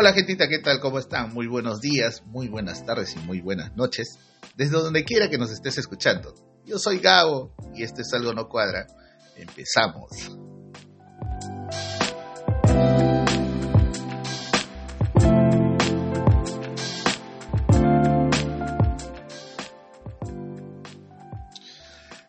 Hola 0.00 0.12
gentita, 0.12 0.46
¿qué 0.46 0.60
tal? 0.60 0.78
¿Cómo 0.78 1.00
están? 1.00 1.34
Muy 1.34 1.48
buenos 1.48 1.80
días, 1.80 2.22
muy 2.24 2.46
buenas 2.46 2.86
tardes 2.86 3.16
y 3.16 3.18
muy 3.18 3.40
buenas 3.40 3.74
noches. 3.76 4.16
Desde 4.54 4.76
donde 4.76 5.02
quiera 5.02 5.28
que 5.28 5.38
nos 5.38 5.50
estés 5.50 5.76
escuchando. 5.76 6.36
Yo 6.64 6.78
soy 6.78 7.00
Gabo 7.00 7.52
y 7.74 7.82
este 7.82 8.02
es 8.02 8.12
Algo 8.12 8.32
No 8.32 8.48
Cuadra. 8.48 8.86
Empezamos. 9.34 10.30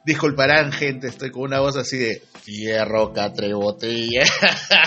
Disculparán, 0.04 0.72
gente, 0.72 1.06
estoy 1.06 1.30
con 1.30 1.44
una 1.44 1.60
voz 1.60 1.78
así 1.78 2.00
de 2.00 2.24
fierro, 2.42 3.14
catre, 3.14 3.54
botella. 3.54 4.24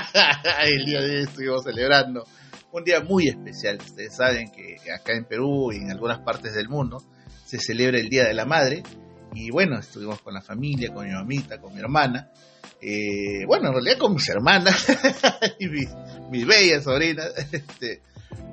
El 0.66 0.84
día 0.84 1.00
de 1.00 1.18
hoy 1.18 1.22
estuvimos 1.22 1.62
celebrando 1.62 2.24
un 2.72 2.84
día 2.84 3.00
muy 3.00 3.28
especial. 3.28 3.78
Ustedes 3.78 4.16
saben 4.16 4.50
que 4.50 4.78
acá 4.90 5.12
en 5.12 5.24
Perú 5.24 5.72
y 5.72 5.76
en 5.76 5.90
algunas 5.90 6.20
partes 6.20 6.54
del 6.54 6.68
mundo 6.68 7.02
se 7.44 7.58
celebra 7.58 7.98
el 7.98 8.08
Día 8.08 8.24
de 8.24 8.34
la 8.34 8.46
Madre. 8.46 8.82
Y 9.34 9.50
bueno, 9.50 9.78
estuvimos 9.78 10.20
con 10.20 10.34
la 10.34 10.42
familia, 10.42 10.92
con 10.92 11.06
mi 11.06 11.12
mamita, 11.12 11.60
con 11.60 11.74
mi 11.74 11.80
hermana. 11.80 12.30
Eh, 12.80 13.44
bueno, 13.46 13.68
en 13.68 13.74
realidad 13.74 13.98
con 13.98 14.14
mis 14.14 14.28
hermanas 14.28 14.86
y 15.58 15.68
mis, 15.68 15.88
mis 16.30 16.46
bellas 16.46 16.84
sobrinas. 16.84 17.32
Este, 17.52 18.02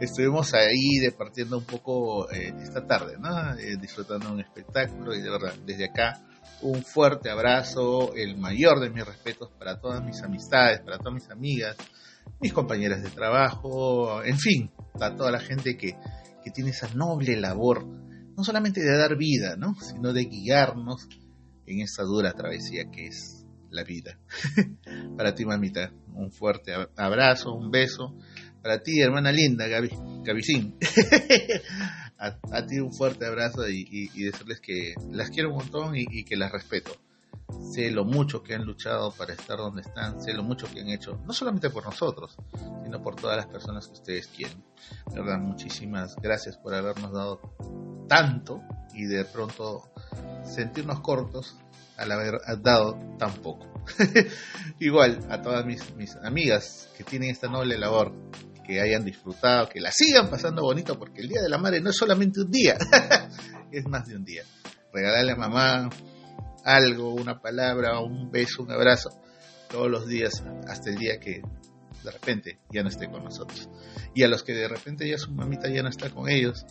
estuvimos 0.02 0.54
ahí 0.54 1.00
departiendo 1.02 1.58
un 1.58 1.66
poco 1.66 2.30
eh, 2.32 2.54
esta 2.62 2.86
tarde, 2.86 3.18
¿no? 3.18 3.54
Eh, 3.58 3.78
disfrutando 3.80 4.32
un 4.32 4.42
espectáculo 4.42 5.16
y 5.16 5.22
de 5.22 5.30
verdad, 5.30 5.54
desde 5.66 5.86
acá 5.86 6.22
un 6.62 6.84
fuerte 6.84 7.30
abrazo, 7.30 8.14
el 8.16 8.38
mayor 8.38 8.82
de 8.82 8.90
mis 8.90 9.06
respetos 9.06 9.50
para 9.58 9.80
todas 9.80 10.04
mis 10.04 10.22
amistades, 10.22 10.82
para 10.82 10.98
todas 10.98 11.14
mis 11.14 11.30
amigas, 11.30 11.78
mis 12.40 12.54
compañeras 12.54 13.04
de 13.04 13.10
trabajo, 13.10 14.24
en 14.24 14.38
fin, 14.38 14.72
para 14.94 15.16
toda 15.16 15.32
la 15.32 15.40
gente 15.40 15.78
que, 15.78 15.96
que 16.44 16.52
tiene 16.52 16.72
esa 16.72 16.94
noble 16.94 17.36
labor, 17.36 17.86
no 17.86 18.44
solamente 18.44 18.82
de 18.82 18.98
dar 18.98 19.18
vida, 19.18 19.56
¿no? 19.58 19.76
sino 19.76 20.14
de 20.14 20.26
guiarnos 20.26 21.08
en 21.66 21.82
esa 21.82 22.04
dura 22.04 22.34
travesía 22.34 22.90
que 22.92 23.08
es 23.08 23.46
la 23.70 23.84
vida. 23.84 24.20
para 25.18 25.36
ti, 25.36 25.46
mamita, 25.46 25.94
un 26.14 26.32
fuerte 26.32 26.74
abrazo, 26.96 27.54
un 27.54 27.72
beso. 27.72 28.16
Para 28.62 28.82
ti, 28.82 29.00
hermana 29.00 29.32
linda, 29.32 29.68
Gaby, 29.68 29.90
Gabicín. 30.24 30.76
a, 32.18 32.66
ti 32.66 32.80
un 32.80 32.92
fuerte 32.92 33.26
abrazo 33.26 33.68
y, 33.70 34.10
decirles 34.24 34.60
que 34.60 34.94
las 35.12 35.30
quiero 35.30 35.50
un 35.50 35.58
montón 35.58 35.96
y, 35.96 36.24
que 36.26 36.36
las 36.36 36.52
respeto. 36.52 36.92
Sé 37.74 37.92
lo 37.92 38.06
mucho 38.06 38.44
que 38.44 38.56
han 38.56 38.66
luchado 38.66 39.12
para 39.12 39.34
estar 39.34 39.58
donde 39.58 39.82
están, 39.82 40.22
sé 40.22 40.34
lo 40.34 40.44
mucho 40.44 40.68
que 40.72 40.82
han 40.82 40.90
hecho, 40.90 41.20
no 41.26 41.34
solamente 41.34 41.70
por 41.70 41.86
nosotros, 41.86 42.36
sino 42.84 43.02
por 43.02 43.16
todas 43.16 43.38
las 43.38 43.48
personas 43.48 43.88
que 43.88 43.94
ustedes 43.94 44.28
quieren. 44.28 44.64
verdad, 45.14 45.40
muchísimas 45.40 46.16
gracias 46.18 46.58
por 46.58 46.74
habernos 46.74 47.12
dado 47.12 47.42
tanto 48.08 48.62
y 48.94 49.06
de 49.06 49.26
pronto 49.26 49.92
sentirnos 50.44 51.00
cortos 51.02 51.58
al 51.98 52.12
haber 52.12 52.40
dado 52.62 52.98
tan 53.18 53.34
poco. 53.36 53.68
Igual 54.80 55.20
a 55.30 55.42
todas 55.42 55.66
mis, 55.66 55.96
mis 55.96 56.16
amigas 56.18 56.90
que 56.98 57.04
tienen 57.04 57.30
esta 57.30 57.48
noble 57.48 57.78
labor 57.78 58.14
que 58.66 58.82
hayan 58.82 59.04
disfrutado, 59.04 59.68
que 59.68 59.82
la 59.82 59.92
sigan 59.92 60.30
pasando 60.30 60.62
bonito, 60.62 60.98
porque 60.98 61.22
el 61.22 61.30
Día 61.30 61.42
de 61.42 61.50
la 61.50 61.58
Madre 61.58 61.82
no 61.82 61.90
es 61.90 61.98
solamente 61.98 62.42
un 62.42 62.52
día, 62.52 62.78
es 63.72 63.88
más 63.88 64.08
de 64.08 64.16
un 64.16 64.24
día. 64.24 64.44
Regalarle 64.94 65.32
a 65.32 65.36
mamá 65.36 65.90
algo, 66.76 67.14
una 67.14 67.40
palabra, 67.42 68.00
un 68.00 68.32
beso, 68.32 68.64
un 68.64 68.72
abrazo, 68.72 69.10
todos 69.70 69.90
los 69.90 70.08
días, 70.08 70.44
hasta 70.68 70.90
el 70.90 70.98
día 70.98 71.20
que 71.20 71.42
de 72.04 72.12
repente 72.12 72.60
ya 72.72 72.84
no 72.84 72.90
esté 72.90 73.10
con 73.10 73.24
nosotros. 73.24 73.70
Y 74.14 74.24
a 74.24 74.28
los 74.28 74.44
que 74.44 74.54
de 74.54 74.68
repente 74.68 75.08
ya 75.08 75.18
su 75.18 75.32
mamita 75.32 75.70
ya 75.70 75.84
no 75.84 75.90
está 75.90 76.10
con 76.10 76.30
ellos, 76.30 76.66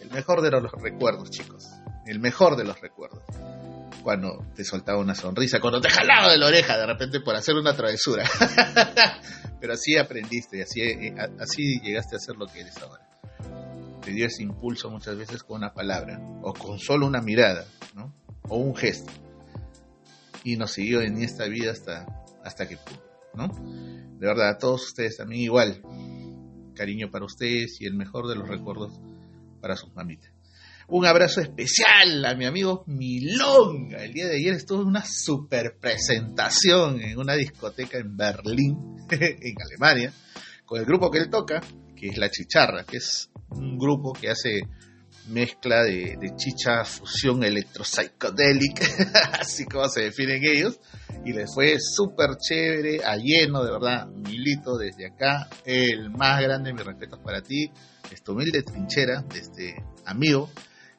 el 0.00 0.10
mejor 0.10 0.42
de 0.42 0.50
los 0.50 0.70
recuerdos, 0.72 1.30
chicos, 1.30 1.68
el 2.06 2.20
mejor 2.20 2.56
de 2.56 2.64
los 2.64 2.80
recuerdos 2.80 3.22
cuando 4.04 4.44
te 4.54 4.64
soltaba 4.64 4.98
una 4.98 5.14
sonrisa, 5.14 5.60
cuando 5.60 5.80
te 5.80 5.88
jalaba 5.88 6.30
de 6.30 6.36
la 6.36 6.46
oreja 6.46 6.76
de 6.76 6.86
repente 6.86 7.20
por 7.20 7.34
hacer 7.34 7.54
una 7.56 7.74
travesura. 7.74 8.24
Pero 9.60 9.72
así 9.72 9.96
aprendiste 9.96 10.62
así, 10.62 10.82
eh, 10.82 11.14
así 11.40 11.80
llegaste 11.80 12.14
a 12.16 12.18
ser 12.18 12.36
lo 12.36 12.46
que 12.46 12.60
eres 12.60 12.76
ahora. 12.82 13.02
Te 14.02 14.10
dio 14.12 14.26
ese 14.26 14.42
impulso 14.42 14.90
muchas 14.90 15.16
veces 15.16 15.42
con 15.42 15.56
una 15.56 15.72
palabra, 15.72 16.20
o 16.42 16.52
con 16.52 16.78
solo 16.78 17.06
una 17.06 17.22
mirada, 17.22 17.64
o 18.42 18.58
un 18.58 18.76
gesto. 18.76 19.10
Y 20.44 20.56
nos 20.56 20.72
siguió 20.72 21.00
en 21.00 21.22
esta 21.22 21.46
vida 21.46 21.72
hasta, 21.72 22.06
hasta 22.44 22.68
que 22.68 22.76
pudo. 22.76 23.02
¿no? 23.34 23.48
De 24.18 24.26
verdad, 24.26 24.50
a 24.50 24.58
todos 24.58 24.86
ustedes 24.86 25.16
también 25.16 25.42
igual. 25.42 25.82
Cariño 26.74 27.10
para 27.10 27.24
ustedes 27.24 27.80
y 27.80 27.86
el 27.86 27.94
mejor 27.94 28.28
de 28.28 28.36
los 28.36 28.48
recuerdos 28.48 29.00
para 29.60 29.76
sus 29.76 29.94
mamitas. 29.94 30.34
Un 30.86 31.06
abrazo 31.06 31.40
especial 31.40 32.24
a 32.26 32.34
mi 32.34 32.44
amigo 32.44 32.84
Milonga. 32.86 34.04
El 34.04 34.12
día 34.12 34.26
de 34.26 34.36
ayer 34.36 34.54
estuvo 34.54 34.82
en 34.82 34.88
una 34.88 35.04
super 35.06 35.78
presentación 35.80 37.00
en 37.00 37.18
una 37.18 37.34
discoteca 37.34 37.96
en 37.96 38.16
Berlín, 38.16 38.76
en 39.10 39.54
Alemania, 39.62 40.12
con 40.66 40.78
el 40.78 40.84
grupo 40.84 41.10
que 41.10 41.18
él 41.18 41.30
toca, 41.30 41.62
que 41.96 42.08
es 42.08 42.18
La 42.18 42.30
Chicharra, 42.30 42.84
que 42.84 42.98
es 42.98 43.30
un 43.48 43.78
grupo 43.78 44.12
que 44.12 44.28
hace 44.28 44.68
mezcla 45.28 45.82
de, 45.82 46.32
chicha 46.36 46.84
fusión 46.84 47.42
electropsicodélica, 47.42 48.86
así 49.40 49.64
como 49.64 49.88
se 49.88 50.02
definen 50.02 50.42
ellos, 50.44 50.78
y 51.24 51.32
les 51.32 51.52
fue 51.52 51.76
súper 51.80 52.36
chévere, 52.36 53.04
a 53.04 53.16
lleno, 53.16 53.64
de 53.64 53.72
verdad, 53.72 54.06
Milito 54.08 54.76
desde 54.76 55.06
acá, 55.06 55.48
el 55.64 56.10
más 56.10 56.40
grande, 56.40 56.72
mis 56.72 56.84
respetos 56.84 57.20
para 57.20 57.42
ti, 57.42 57.70
este 58.12 58.30
humilde 58.30 58.62
trinchera, 58.62 59.22
de 59.22 59.38
este 59.38 59.84
amigo, 60.04 60.50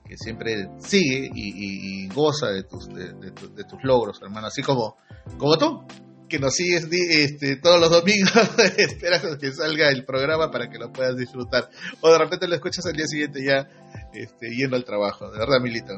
que 0.07 0.17
siempre 0.17 0.69
sigue 0.79 1.29
y, 1.33 2.07
goza 2.09 2.47
de 2.47 2.63
tus, 2.63 2.87
de, 2.87 3.63
tus 3.63 3.83
logros, 3.83 4.21
hermano, 4.21 4.47
así 4.47 4.61
como, 4.61 4.97
como 5.37 5.57
tú, 5.57 5.85
que 6.27 6.39
nos 6.39 6.55
sigues 6.55 6.87
este, 6.91 7.57
todos 7.57 7.79
los 7.79 7.89
domingos, 7.89 8.31
esperas 8.77 9.37
que 9.37 9.51
salga 9.51 9.89
el 9.89 10.05
programa 10.05 10.51
para 10.51 10.69
que 10.69 10.77
lo 10.77 10.91
puedas 10.91 11.15
disfrutar, 11.17 11.69
o 12.01 12.11
de 12.11 12.17
repente 12.17 12.47
lo 12.47 12.55
escuchas 12.55 12.85
al 12.85 12.93
día 12.93 13.07
siguiente 13.07 13.43
ya 13.43 13.67
este, 14.13 14.49
yendo 14.55 14.75
al 14.75 14.85
trabajo, 14.85 15.29
de 15.31 15.39
verdad, 15.39 15.59
Milito, 15.61 15.97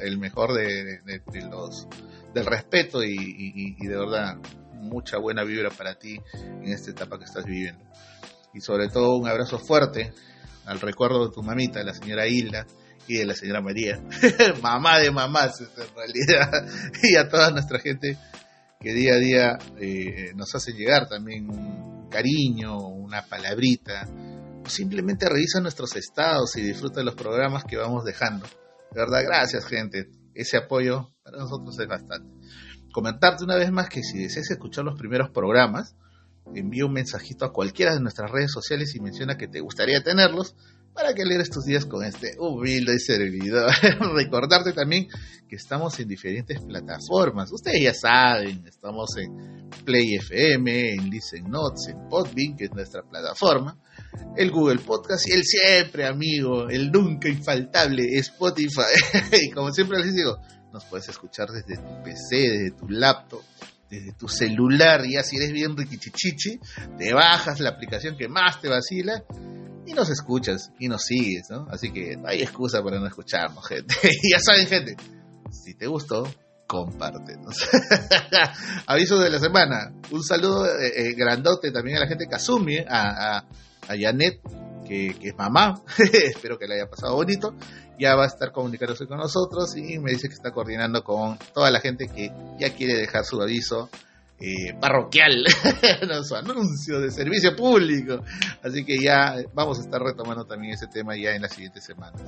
el 0.00 0.18
mejor 0.18 0.54
de, 0.54 1.00
los 1.50 1.86
del 2.34 2.46
respeto 2.46 3.02
y, 3.04 3.14
y 3.78 3.86
de 3.86 3.96
verdad 3.96 4.38
mucha 4.72 5.18
buena 5.18 5.44
vibra 5.44 5.70
para 5.70 5.94
ti 5.94 6.20
en 6.36 6.72
esta 6.72 6.90
etapa 6.90 7.18
que 7.18 7.24
estás 7.24 7.44
viviendo. 7.44 7.84
Y 8.52 8.60
sobre 8.60 8.88
todo 8.88 9.16
un 9.16 9.26
abrazo 9.26 9.58
fuerte 9.58 10.12
al 10.66 10.80
recuerdo 10.80 11.26
de 11.26 11.34
tu 11.34 11.42
mamita, 11.42 11.82
la 11.82 11.94
señora 11.94 12.26
Hilda, 12.26 12.66
y 13.06 13.18
de 13.18 13.26
la 13.26 13.34
señora 13.34 13.60
María, 13.60 14.00
mamá 14.62 14.98
de 14.98 15.10
mamás 15.10 15.60
en 15.60 15.94
realidad, 15.94 16.66
y 17.02 17.16
a 17.16 17.28
toda 17.28 17.50
nuestra 17.50 17.78
gente 17.78 18.16
que 18.84 18.92
día 18.92 19.14
a 19.14 19.18
día 19.18 19.58
eh, 19.80 20.32
nos 20.36 20.54
hace 20.54 20.72
llegar 20.74 21.08
también 21.08 21.48
un 21.48 22.10
cariño, 22.10 22.76
una 22.76 23.22
palabrita, 23.24 24.06
o 24.62 24.68
simplemente 24.68 25.26
revisa 25.26 25.58
nuestros 25.62 25.96
estados 25.96 26.54
y 26.56 26.60
disfruta 26.60 27.00
de 27.00 27.06
los 27.06 27.14
programas 27.14 27.64
que 27.64 27.78
vamos 27.78 28.04
dejando. 28.04 28.46
De 28.92 29.00
verdad, 29.00 29.22
gracias 29.24 29.64
gente, 29.64 30.10
ese 30.34 30.58
apoyo 30.58 31.14
para 31.22 31.38
nosotros 31.38 31.78
es 31.80 31.88
bastante. 31.88 32.28
Comentarte 32.92 33.44
una 33.44 33.56
vez 33.56 33.72
más 33.72 33.88
que 33.88 34.02
si 34.02 34.18
deseas 34.18 34.50
escuchar 34.50 34.84
los 34.84 34.98
primeros 34.98 35.30
programas, 35.30 35.96
envía 36.54 36.84
un 36.84 36.92
mensajito 36.92 37.46
a 37.46 37.54
cualquiera 37.54 37.94
de 37.94 38.00
nuestras 38.00 38.30
redes 38.30 38.52
sociales 38.52 38.94
y 38.94 39.00
menciona 39.00 39.38
que 39.38 39.48
te 39.48 39.60
gustaría 39.60 40.02
tenerlos 40.02 40.56
para 40.94 41.12
que 41.12 41.24
leer 41.24 41.40
estos 41.40 41.64
días 41.64 41.84
con 41.84 42.04
este 42.04 42.36
humilde 42.38 42.98
servidor. 42.98 43.70
Recordarte 44.14 44.72
también 44.72 45.08
que 45.48 45.56
estamos 45.56 45.98
en 45.98 46.08
diferentes 46.08 46.60
plataformas. 46.60 47.52
Ustedes 47.52 47.82
ya 47.82 47.92
saben, 47.92 48.64
estamos 48.66 49.10
en 49.16 49.68
Play 49.84 50.14
FM, 50.14 50.92
en 50.94 51.10
Listen 51.10 51.50
Notes, 51.50 51.88
en 51.88 52.08
Podbean, 52.08 52.56
que 52.56 52.66
es 52.66 52.72
nuestra 52.72 53.02
plataforma, 53.02 53.76
el 54.36 54.50
Google 54.52 54.78
Podcast 54.78 55.28
y 55.28 55.32
el 55.32 55.42
siempre 55.42 56.06
amigo, 56.06 56.68
el 56.68 56.92
nunca 56.92 57.28
infaltable 57.28 58.16
Spotify. 58.18 58.82
y 59.32 59.50
como 59.50 59.72
siempre 59.72 59.98
les 59.98 60.14
digo, 60.14 60.38
nos 60.72 60.84
puedes 60.84 61.08
escuchar 61.08 61.48
desde 61.48 61.76
tu 61.76 62.02
PC, 62.04 62.36
desde 62.36 62.70
tu 62.70 62.88
laptop, 62.88 63.42
desde 63.90 64.12
tu 64.12 64.28
celular, 64.28 65.04
y 65.04 65.16
así 65.16 65.36
eres 65.36 65.52
bien 65.52 65.76
riquichichichi, 65.76 66.60
te 66.98 67.12
bajas 67.12 67.58
la 67.58 67.70
aplicación 67.70 68.16
que 68.16 68.28
más 68.28 68.60
te 68.60 68.68
vacila 68.68 69.24
y 69.86 69.92
nos 69.92 70.10
escuchas 70.10 70.70
y 70.78 70.88
nos 70.88 71.02
sigues, 71.02 71.50
¿no? 71.50 71.66
Así 71.70 71.92
que 71.92 72.16
no 72.16 72.28
hay 72.28 72.42
excusa 72.42 72.82
para 72.82 72.98
no 72.98 73.06
escucharnos, 73.06 73.66
gente. 73.66 73.94
y 74.02 74.32
ya 74.32 74.38
saben, 74.38 74.66
gente, 74.66 74.96
si 75.50 75.74
te 75.74 75.86
gustó, 75.86 76.26
compártenos. 76.66 77.68
Aviso 78.86 79.18
de 79.18 79.30
la 79.30 79.38
semana. 79.38 79.92
Un 80.10 80.22
saludo 80.22 80.66
eh, 80.66 80.92
eh, 80.96 81.14
grandote 81.14 81.70
también 81.70 81.98
a 81.98 82.00
la 82.00 82.06
gente 82.06 82.26
Kazumi, 82.26 82.78
a, 82.78 82.86
a, 82.88 83.38
a 83.38 83.96
Janet, 83.98 84.40
que, 84.86 85.14
que, 85.20 85.28
es 85.28 85.36
mamá. 85.36 85.74
Espero 85.98 86.58
que 86.58 86.66
le 86.66 86.74
haya 86.74 86.90
pasado 86.90 87.14
bonito. 87.14 87.54
Ya 87.98 88.16
va 88.16 88.24
a 88.24 88.26
estar 88.26 88.50
comunicándose 88.50 89.06
con 89.06 89.18
nosotros 89.18 89.76
y 89.76 89.98
me 89.98 90.10
dice 90.10 90.28
que 90.28 90.34
está 90.34 90.50
coordinando 90.50 91.04
con 91.04 91.38
toda 91.52 91.70
la 91.70 91.80
gente 91.80 92.08
que 92.08 92.32
ya 92.58 92.74
quiere 92.74 92.94
dejar 92.94 93.24
su 93.24 93.40
aviso 93.40 93.88
eh, 94.38 94.74
parroquial, 94.80 95.44
su 96.24 96.34
anuncio 96.34 97.00
de 97.00 97.10
servicio 97.10 97.54
público. 97.54 98.22
Así 98.62 98.84
que 98.84 98.98
ya 98.98 99.36
vamos 99.54 99.78
a 99.78 99.82
estar 99.82 100.02
retomando 100.02 100.44
también 100.44 100.74
ese 100.74 100.86
tema 100.88 101.16
ya 101.16 101.34
en 101.34 101.42
las 101.42 101.52
siguientes 101.52 101.84
semanas. 101.84 102.20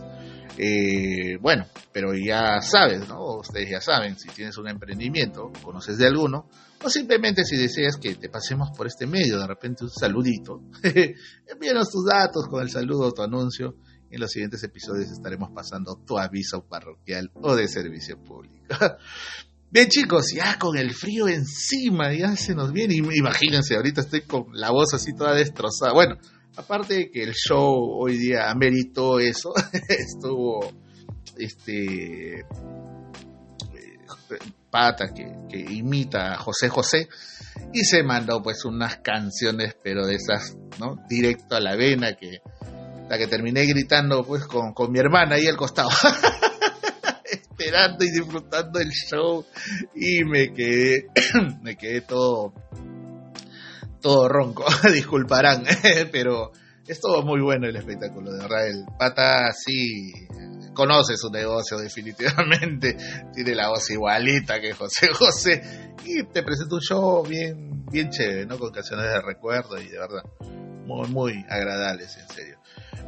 Eh, 0.56 1.36
bueno, 1.40 1.66
pero 1.92 2.14
ya 2.14 2.60
sabes, 2.60 3.08
¿no? 3.08 3.38
Ustedes 3.38 3.70
ya 3.70 3.80
saben, 3.80 4.16
si 4.18 4.28
tienes 4.28 4.56
un 4.56 4.68
emprendimiento, 4.68 5.52
conoces 5.62 5.98
de 5.98 6.06
alguno, 6.06 6.48
o 6.82 6.88
simplemente 6.88 7.44
si 7.44 7.56
deseas 7.56 7.96
que 7.96 8.14
te 8.14 8.28
pasemos 8.28 8.70
por 8.76 8.86
este 8.86 9.06
medio, 9.06 9.38
de 9.38 9.46
repente 9.46 9.84
un 9.84 9.90
saludito, 9.90 10.62
envíanos 11.46 11.90
tus 11.90 12.04
datos 12.04 12.46
con 12.48 12.62
el 12.62 12.70
saludo 12.70 13.12
tu 13.12 13.22
anuncio. 13.22 13.76
En 14.08 14.20
los 14.20 14.30
siguientes 14.30 14.62
episodios 14.62 15.10
estaremos 15.10 15.50
pasando 15.50 15.96
tu 16.06 16.16
aviso 16.16 16.64
parroquial 16.64 17.32
o 17.34 17.56
de 17.56 17.66
servicio 17.66 18.22
público. 18.22 18.64
Bien 19.70 19.88
chicos, 19.88 20.32
ya 20.34 20.58
con 20.58 20.76
el 20.78 20.94
frío 20.94 21.26
encima, 21.28 22.12
ya 22.14 22.36
se 22.36 22.54
nos 22.54 22.72
viene. 22.72 22.94
Imagínense, 22.94 23.74
ahorita 23.74 24.02
estoy 24.02 24.22
con 24.22 24.46
la 24.52 24.70
voz 24.70 24.94
así 24.94 25.14
toda 25.14 25.34
destrozada. 25.34 25.92
Bueno, 25.92 26.16
aparte 26.56 26.94
de 26.94 27.10
que 27.10 27.22
el 27.24 27.34
show 27.34 27.74
hoy 28.00 28.16
día 28.16 28.50
ameritó 28.50 29.18
eso, 29.18 29.52
estuvo 29.88 30.72
este 31.36 32.40
eh, 32.40 32.44
pata 34.70 35.12
que, 35.12 35.32
que, 35.50 35.58
imita 35.58 36.34
a 36.34 36.38
José 36.38 36.68
José 36.68 37.08
y 37.72 37.84
se 37.84 38.02
mandó 38.02 38.42
pues 38.42 38.64
unas 38.64 38.98
canciones 38.98 39.76
pero 39.82 40.06
de 40.06 40.14
esas, 40.14 40.56
¿no? 40.78 40.96
Directo 41.08 41.56
a 41.56 41.60
la 41.60 41.74
vena 41.76 42.14
que 42.14 42.40
la 43.08 43.18
que 43.18 43.26
terminé 43.26 43.64
gritando 43.66 44.24
pues 44.24 44.44
con, 44.44 44.72
con 44.72 44.90
mi 44.90 44.98
hermana 44.98 45.36
ahí 45.36 45.46
al 45.46 45.56
costado. 45.56 45.90
esperando 47.66 48.04
y 48.04 48.10
disfrutando 48.10 48.78
el 48.78 48.90
show. 48.90 49.44
Y 49.94 50.24
me 50.24 50.52
quedé, 50.52 51.06
me 51.62 51.76
quedé 51.76 52.00
todo, 52.02 52.54
todo 54.00 54.28
ronco, 54.28 54.64
disculparán, 54.92 55.64
pero 56.12 56.52
estuvo 56.86 57.22
muy 57.22 57.40
bueno 57.40 57.66
el 57.66 57.76
espectáculo, 57.76 58.32
de 58.32 58.38
verdad, 58.38 58.94
pata 58.98 59.52
sí 59.52 60.12
conoce 60.74 61.16
su 61.16 61.30
negocio 61.30 61.78
definitivamente, 61.78 62.96
tiene 63.34 63.54
la 63.54 63.70
voz 63.70 63.90
igualita 63.90 64.60
que 64.60 64.72
José 64.72 65.08
José. 65.12 65.94
Y 66.04 66.22
te 66.24 66.44
presenta 66.44 66.76
un 66.76 66.80
show 66.80 67.26
bien, 67.26 67.84
bien 67.90 68.10
chévere. 68.10 68.46
Con 68.46 68.70
canciones 68.70 69.06
de 69.06 69.20
recuerdo 69.22 69.80
y 69.80 69.88
de 69.88 69.98
verdad, 69.98 70.22
muy, 70.86 71.08
muy 71.08 71.44
agradables, 71.48 72.16
en 72.16 72.28
serio. 72.28 72.60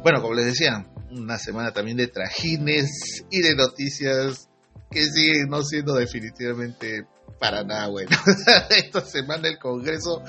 Bueno, 0.03 0.21
como 0.21 0.33
les 0.33 0.45
decía, 0.45 0.85
una 1.11 1.37
semana 1.37 1.71
también 1.71 1.97
de 1.97 2.07
trajines 2.07 3.23
y 3.29 3.41
de 3.41 3.55
noticias 3.55 4.48
que 4.89 5.03
siguen 5.03 5.49
no 5.49 5.63
siendo 5.63 5.95
definitivamente 5.95 7.05
para 7.39 7.63
nada 7.63 7.87
bueno. 7.87 8.09
Esta 8.69 9.01
semana 9.01 9.47
el 9.47 9.57
Congreso 9.57 10.23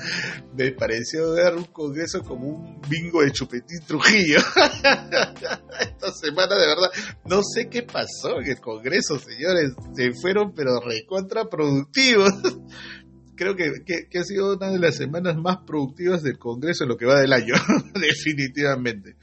me 0.54 0.70
pareció 0.72 1.32
ver 1.32 1.54
un 1.54 1.64
Congreso 1.64 2.22
como 2.22 2.48
un 2.48 2.80
bingo 2.88 3.22
de 3.22 3.32
Chupetín 3.32 3.80
Trujillo. 3.86 4.38
Esta 5.80 6.12
semana 6.12 6.54
de 6.56 6.66
verdad 6.66 6.90
no 7.24 7.40
sé 7.42 7.68
qué 7.68 7.82
pasó 7.82 8.40
en 8.40 8.50
el 8.50 8.60
Congreso, 8.60 9.18
señores. 9.18 9.72
Se 9.94 10.12
fueron 10.12 10.52
pero 10.54 10.80
recontraproductivos. 10.80 12.32
Creo 13.36 13.56
que, 13.56 13.72
que 14.10 14.18
ha 14.18 14.24
sido 14.24 14.54
una 14.54 14.70
de 14.70 14.78
las 14.78 14.96
semanas 14.96 15.34
más 15.34 15.58
productivas 15.66 16.22
del 16.22 16.38
Congreso 16.38 16.84
en 16.84 16.90
lo 16.90 16.98
que 16.98 17.06
va 17.06 17.20
del 17.20 17.32
año, 17.32 17.54
definitivamente 17.94 19.16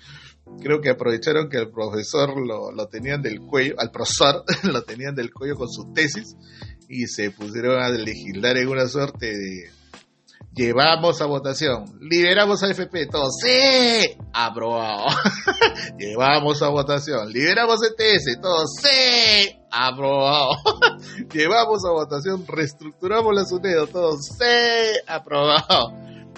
creo 0.61 0.81
que 0.81 0.89
aprovecharon 0.89 1.49
que 1.49 1.57
el 1.57 1.69
profesor 1.69 2.35
lo, 2.39 2.71
lo 2.71 2.87
tenían 2.87 3.21
del 3.21 3.41
cuello, 3.41 3.75
al 3.77 3.91
profesor 3.91 4.43
lo 4.63 4.83
tenían 4.83 5.15
del 5.15 5.33
cuello 5.33 5.55
con 5.55 5.69
su 5.69 5.91
tesis 5.93 6.35
y 6.89 7.07
se 7.07 7.31
pusieron 7.31 7.81
a 7.81 7.89
legislar 7.89 8.57
en 8.57 8.67
una 8.67 8.87
suerte 8.87 9.27
de 9.27 9.77
llevamos 10.57 11.21
a 11.21 11.25
votación, 11.27 11.85
liberamos 12.01 12.63
a 12.63 12.71
FP, 12.71 13.07
todos, 13.07 13.35
sí, 13.43 14.17
aprobado, 14.33 15.05
llevamos 15.99 16.61
a 16.63 16.69
votación, 16.69 17.31
liberamos 17.31 17.79
ETS, 17.83 18.41
todos, 18.41 18.71
sí, 18.81 19.55
aprobado, 19.69 20.49
llevamos 21.31 21.85
a 21.85 21.91
votación, 21.91 22.45
reestructuramos 22.47 23.35
la 23.35 23.45
SUNEDO, 23.45 23.87
todos, 23.87 24.25
sí, 24.25 24.99
aprobado 25.05 25.93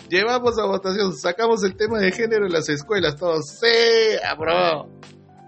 Llevamos 0.10 0.58
a 0.58 0.66
votación, 0.66 1.16
sacamos 1.16 1.64
el 1.64 1.76
tema 1.76 2.00
de 2.00 2.12
género 2.12 2.48
en 2.48 2.54
las 2.54 2.68
escuelas, 2.68 3.16
todos, 3.16 3.46
sí, 3.60 4.18
aprobado. 4.28 4.90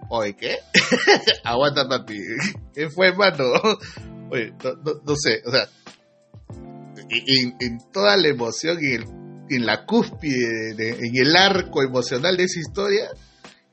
Oye, 0.10 0.36
¿qué? 0.36 0.58
Aguanta, 1.44 1.88
papi. 1.88 2.20
¿Qué 2.74 2.90
fue, 2.90 3.12
mano? 3.16 3.46
Oye, 4.30 4.54
no, 4.62 5.16
sé, 5.16 5.42
o 5.46 5.52
sea, 5.52 5.68
en, 7.10 7.80
toda 7.92 8.16
la 8.18 8.28
emoción 8.28 8.78
y 8.80 8.94
en, 8.94 9.46
en 9.50 9.66
la 9.66 9.86
cúspide, 9.86 10.76
en 10.78 11.16
el 11.16 11.36
arco 11.36 11.82
emocional 11.82 12.38
de 12.38 12.44
esa 12.44 12.60
historia, 12.60 13.10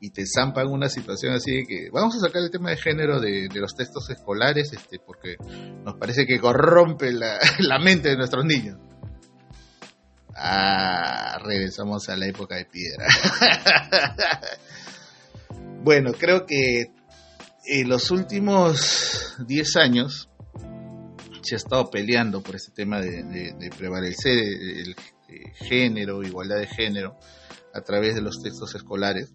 y 0.00 0.10
te 0.10 0.24
zampan 0.26 0.68
una 0.68 0.88
situación 0.88 1.34
así 1.34 1.56
de 1.56 1.66
que 1.66 1.90
vamos 1.90 2.16
a 2.16 2.20
sacar 2.20 2.42
el 2.42 2.50
tema 2.50 2.70
de 2.70 2.76
género 2.76 3.20
de, 3.20 3.48
los 3.52 3.74
textos 3.74 4.08
escolares, 4.10 4.72
este, 4.72 4.98
porque 5.00 5.36
nos 5.84 5.96
parece 5.96 6.24
que 6.24 6.38
corrompe 6.38 7.12
la, 7.12 7.38
la 7.58 7.78
mente 7.78 8.08
de 8.10 8.16
nuestros 8.16 8.44
niños. 8.44 8.78
Ah, 10.40 11.40
regresamos 11.42 12.08
a 12.08 12.16
la 12.16 12.26
época 12.26 12.54
de 12.54 12.64
piedra. 12.64 13.08
bueno, 15.82 16.12
creo 16.12 16.46
que 16.46 16.92
en 17.66 17.88
los 17.88 18.12
últimos 18.12 19.34
10 19.44 19.76
años 19.76 20.30
se 21.42 21.56
ha 21.56 21.58
estado 21.58 21.90
peleando 21.90 22.40
por 22.40 22.54
este 22.54 22.70
tema 22.70 23.00
de, 23.00 23.70
prevalecer 23.76 24.38
el, 24.38 24.94
género, 25.56 26.22
igualdad 26.22 26.58
de 26.58 26.68
género, 26.68 27.18
a 27.74 27.80
través 27.80 28.14
de 28.14 28.22
los 28.22 28.40
textos 28.40 28.76
escolares. 28.76 29.32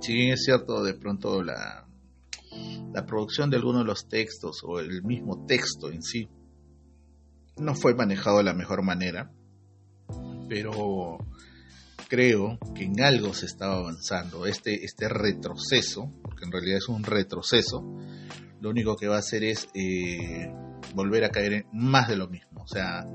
Si 0.00 0.14
bien 0.14 0.32
es 0.32 0.44
cierto, 0.44 0.84
de 0.84 0.94
pronto 0.94 1.42
la, 1.42 1.84
la 2.94 3.06
producción 3.06 3.50
de 3.50 3.56
algunos 3.56 3.82
de 3.82 3.88
los 3.88 4.08
textos 4.08 4.60
o 4.62 4.78
el 4.78 5.02
mismo 5.02 5.44
texto 5.46 5.90
en 5.90 6.02
sí 6.02 6.28
no 7.56 7.74
fue 7.74 7.94
manejado 7.94 8.38
de 8.38 8.44
la 8.44 8.54
mejor 8.54 8.82
manera 8.82 9.32
pero 10.50 11.16
creo 12.08 12.58
que 12.74 12.82
en 12.82 13.00
algo 13.00 13.32
se 13.32 13.46
estaba 13.46 13.76
avanzando. 13.76 14.46
Este, 14.46 14.84
este 14.84 15.08
retroceso, 15.08 16.12
porque 16.20 16.44
en 16.44 16.50
realidad 16.50 16.78
es 16.78 16.88
un 16.88 17.04
retroceso, 17.04 17.84
lo 18.60 18.68
único 18.68 18.96
que 18.96 19.06
va 19.06 19.14
a 19.14 19.20
hacer 19.20 19.44
es 19.44 19.68
eh, 19.74 20.52
volver 20.94 21.24
a 21.24 21.30
caer 21.30 21.52
en 21.52 21.66
más 21.72 22.08
de 22.08 22.16
lo 22.16 22.26
mismo. 22.26 22.64
O 22.64 22.66
sea, 22.66 23.06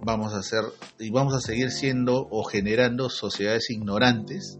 vamos 0.00 0.32
a 0.32 0.38
hacer 0.38 0.62
y 1.00 1.10
vamos 1.10 1.34
a 1.34 1.40
seguir 1.40 1.72
siendo 1.72 2.28
o 2.30 2.44
generando 2.44 3.10
sociedades 3.10 3.68
ignorantes 3.70 4.56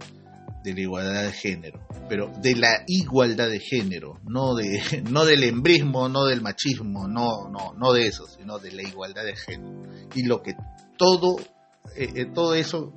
de 0.64 0.74
la 0.74 0.80
igualdad 0.80 1.22
de 1.22 1.32
género, 1.32 1.86
pero 2.08 2.30
de 2.42 2.56
la 2.56 2.82
igualdad 2.88 3.48
de 3.48 3.60
género, 3.60 4.18
no 4.24 4.56
de 4.56 4.82
no 5.10 5.24
del 5.24 5.44
embrismo, 5.44 6.08
no 6.08 6.24
del 6.24 6.42
machismo, 6.42 7.06
no 7.06 7.48
no 7.48 7.72
no 7.78 7.92
de 7.92 8.08
eso, 8.08 8.26
sino 8.26 8.58
de 8.58 8.72
la 8.72 8.82
igualdad 8.82 9.24
de 9.24 9.36
género. 9.36 9.84
Y 10.16 10.24
lo 10.24 10.42
que 10.42 10.56
todo 10.98 11.36
eh, 11.96 12.12
eh, 12.14 12.26
todo 12.26 12.54
eso 12.54 12.92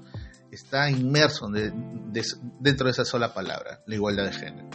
está 0.52 0.90
inmerso 0.90 1.48
dentro 1.50 2.86
de 2.86 2.92
esa 2.92 3.06
sola 3.06 3.34
palabra, 3.34 3.82
la 3.86 3.96
igualdad 3.96 4.26
de 4.26 4.34
género. 4.34 4.70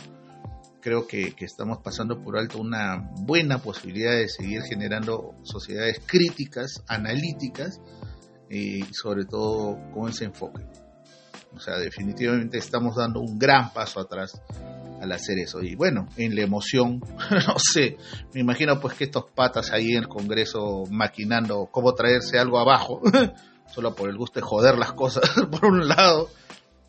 Creo 0.81 1.07
que, 1.07 1.35
estamos 1.41 1.79
pasando 1.83 2.23
por 2.23 2.39
alto 2.39 2.59
una 2.59 3.11
buena 3.21 3.59
posibilidad 3.59 4.13
de 4.13 4.29
seguir 4.29 4.63
generando 4.63 5.35
sociedades 5.43 6.01
críticas, 6.07 6.83
analíticas 6.89 7.81
y 8.51 8.83
sobre 8.93 9.25
todo 9.25 9.79
con 9.93 10.09
ese 10.09 10.25
enfoque. 10.25 10.65
O 11.55 11.61
sea, 11.61 11.79
definitivamente 11.79 12.59
estamos 12.59 12.97
dando 12.97 13.21
un 13.21 13.39
gran 13.39 13.73
paso 13.73 14.01
atrás 14.01 14.41
al 15.01 15.13
hacer 15.13 15.39
eso. 15.39 15.63
Y 15.63 15.75
bueno, 15.75 16.09
en 16.17 16.35
la 16.35 16.43
emoción, 16.43 17.01
no 17.47 17.59
sé, 17.59 17.97
me 18.35 18.41
imagino 18.41 18.81
pues 18.81 18.95
que 18.95 19.05
estos 19.05 19.27
patas 19.35 19.73
ahí 19.73 19.93
en 19.93 19.99
el 19.99 20.09
Congreso 20.09 20.85
maquinando 20.91 21.69
cómo 21.71 21.95
traerse 21.95 22.39
algo 22.39 22.59
abajo, 22.59 23.01
solo 23.73 23.95
por 23.95 24.09
el 24.09 24.17
gusto 24.17 24.41
de 24.41 24.47
joder 24.47 24.77
las 24.79 24.93
cosas, 24.93 25.25
por 25.51 25.67
un 25.67 25.89
lado, 25.89 26.31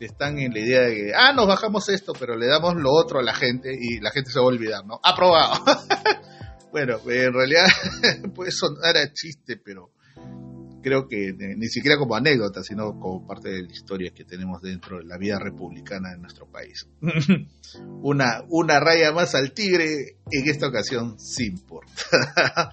están 0.00 0.38
en 0.38 0.52
la 0.52 0.60
idea 0.60 0.80
de 0.82 0.94
que, 0.94 1.12
ah, 1.14 1.32
nos 1.32 1.46
bajamos 1.46 1.88
esto, 1.88 2.12
pero 2.18 2.36
le 2.36 2.46
damos 2.46 2.74
lo 2.76 2.90
otro 2.92 3.18
a 3.18 3.22
la 3.22 3.34
gente 3.34 3.76
y 3.78 4.00
la 4.00 4.10
gente 4.10 4.30
se 4.30 4.38
va 4.38 4.46
a 4.46 4.48
olvidar, 4.48 4.84
¿no? 4.84 4.98
Aprobado. 5.02 5.62
bueno, 6.72 6.98
en 7.06 7.32
realidad 7.32 7.66
puede 8.34 8.50
sonar 8.50 8.96
a 8.96 9.12
chiste, 9.12 9.56
pero 9.62 9.90
creo 10.82 11.08
que 11.08 11.32
ni 11.32 11.68
siquiera 11.68 11.98
como 11.98 12.16
anécdota, 12.16 12.62
sino 12.62 12.98
como 12.98 13.26
parte 13.26 13.50
de 13.50 13.62
la 13.62 13.72
historia 13.72 14.12
que 14.14 14.24
tenemos 14.24 14.60
dentro 14.62 14.98
de 14.98 15.04
la 15.04 15.18
vida 15.18 15.38
republicana 15.38 16.10
de 16.10 16.18
nuestro 16.18 16.46
país. 16.46 16.86
una, 18.02 18.42
una 18.48 18.80
raya 18.80 19.12
más 19.12 19.34
al 19.34 19.52
tigre, 19.52 20.16
en 20.30 20.48
esta 20.48 20.68
ocasión 20.68 21.18
sin 21.18 21.52
importa. 21.52 21.92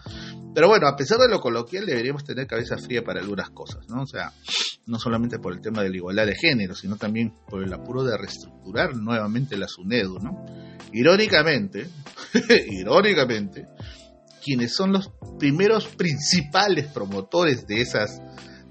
Pero 0.53 0.67
bueno, 0.69 0.87
a 0.87 0.95
pesar 0.95 1.19
de 1.19 1.29
lo 1.29 1.39
coloquial, 1.39 1.85
deberíamos 1.85 2.23
tener 2.23 2.47
cabeza 2.47 2.77
fría 2.77 3.03
para 3.03 3.19
algunas 3.19 3.49
cosas, 3.49 3.87
¿no? 3.89 4.01
O 4.03 4.07
sea, 4.07 4.31
no 4.87 4.97
solamente 4.99 5.39
por 5.39 5.53
el 5.53 5.61
tema 5.61 5.83
de 5.83 5.89
la 5.89 5.97
igualdad 5.97 6.25
de 6.25 6.35
género, 6.35 6.73
sino 6.73 6.95
también 6.95 7.33
por 7.47 7.63
el 7.63 7.73
apuro 7.73 8.03
de 8.03 8.17
reestructurar 8.17 8.95
nuevamente 8.95 9.57
la 9.57 9.67
SUNEDU, 9.67 10.19
¿no? 10.19 10.45
Irónicamente, 10.93 11.87
irónicamente, 12.71 13.67
quienes 14.47 14.73
son 14.73 14.93
los 14.93 15.11
primeros 15.37 15.87
principales 15.87 16.87
promotores 16.87 17.67
de 17.67 17.81
esas, 17.81 18.21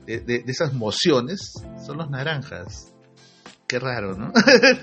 de, 0.06 0.42
esas 0.46 0.72
mociones 0.72 1.52
son 1.84 1.98
los 1.98 2.08
naranjas. 2.08 2.94
Qué 3.68 3.78
raro, 3.78 4.16
¿no? 4.16 4.32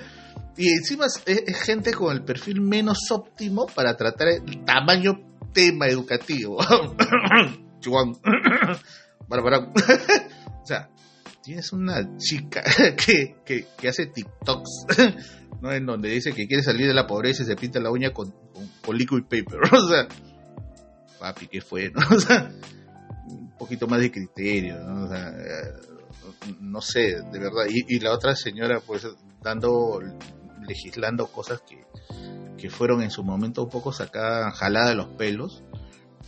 y 0.55 0.69
encima 0.69 1.07
es, 1.25 1.63
gente 1.63 1.93
con 1.93 2.15
el 2.15 2.23
perfil 2.23 2.62
menos 2.62 3.09
óptimo 3.09 3.65
para 3.65 3.97
tratar 3.97 4.27
el 4.27 4.63
tamaño 4.65 5.13
tema 5.51 5.88
educativo. 5.88 6.59
o 10.62 10.65
sea, 10.65 10.91
tienes 11.41 11.73
una 11.73 12.17
chica 12.17 12.63
que, 13.05 13.38
que, 13.43 13.65
que 13.77 13.88
hace 13.89 14.05
TikToks, 14.05 14.85
¿no? 15.59 15.71
En 15.71 15.85
donde 15.85 16.09
dice 16.09 16.33
que 16.33 16.47
quiere 16.47 16.63
salir 16.63 16.88
de 16.88 16.93
la 16.93 17.07
pobreza 17.07 17.43
y 17.43 17.45
se 17.45 17.55
pinta 17.55 17.79
la 17.79 17.91
uña 17.91 18.12
con, 18.12 18.33
con, 18.83 18.97
liquid 18.97 19.23
paper. 19.23 19.59
O 19.71 19.88
sea, 19.88 20.07
papi, 21.24 21.48
¿qué 21.48 21.62
fue? 21.62 21.89
¿no? 21.96 22.01
O 22.13 22.20
sea, 22.20 22.51
un 23.27 23.56
poquito 23.58 23.88
más 23.88 24.01
de 24.01 24.12
criterio, 24.12 24.77
¿no? 24.80 25.06
O 25.06 25.08
sea, 25.08 25.30
eh, 25.30 25.74
no 26.60 26.82
sé, 26.82 27.22
de 27.32 27.39
verdad. 27.39 27.63
Y, 27.70 27.96
y, 27.96 28.00
la 28.00 28.12
otra 28.12 28.36
señora, 28.36 28.82
pues, 28.86 29.08
dando, 29.42 30.01
legislando 30.68 31.27
cosas 31.27 31.62
que, 31.62 31.86
que 32.58 32.70
fueron 32.70 33.01
en 33.01 33.10
su 33.10 33.24
momento 33.24 33.63
un 33.63 33.70
poco 33.70 33.94
sacadas, 33.94 34.58
jaladas 34.58 34.89
de 34.89 34.96
los 34.96 35.08
pelos 35.15 35.63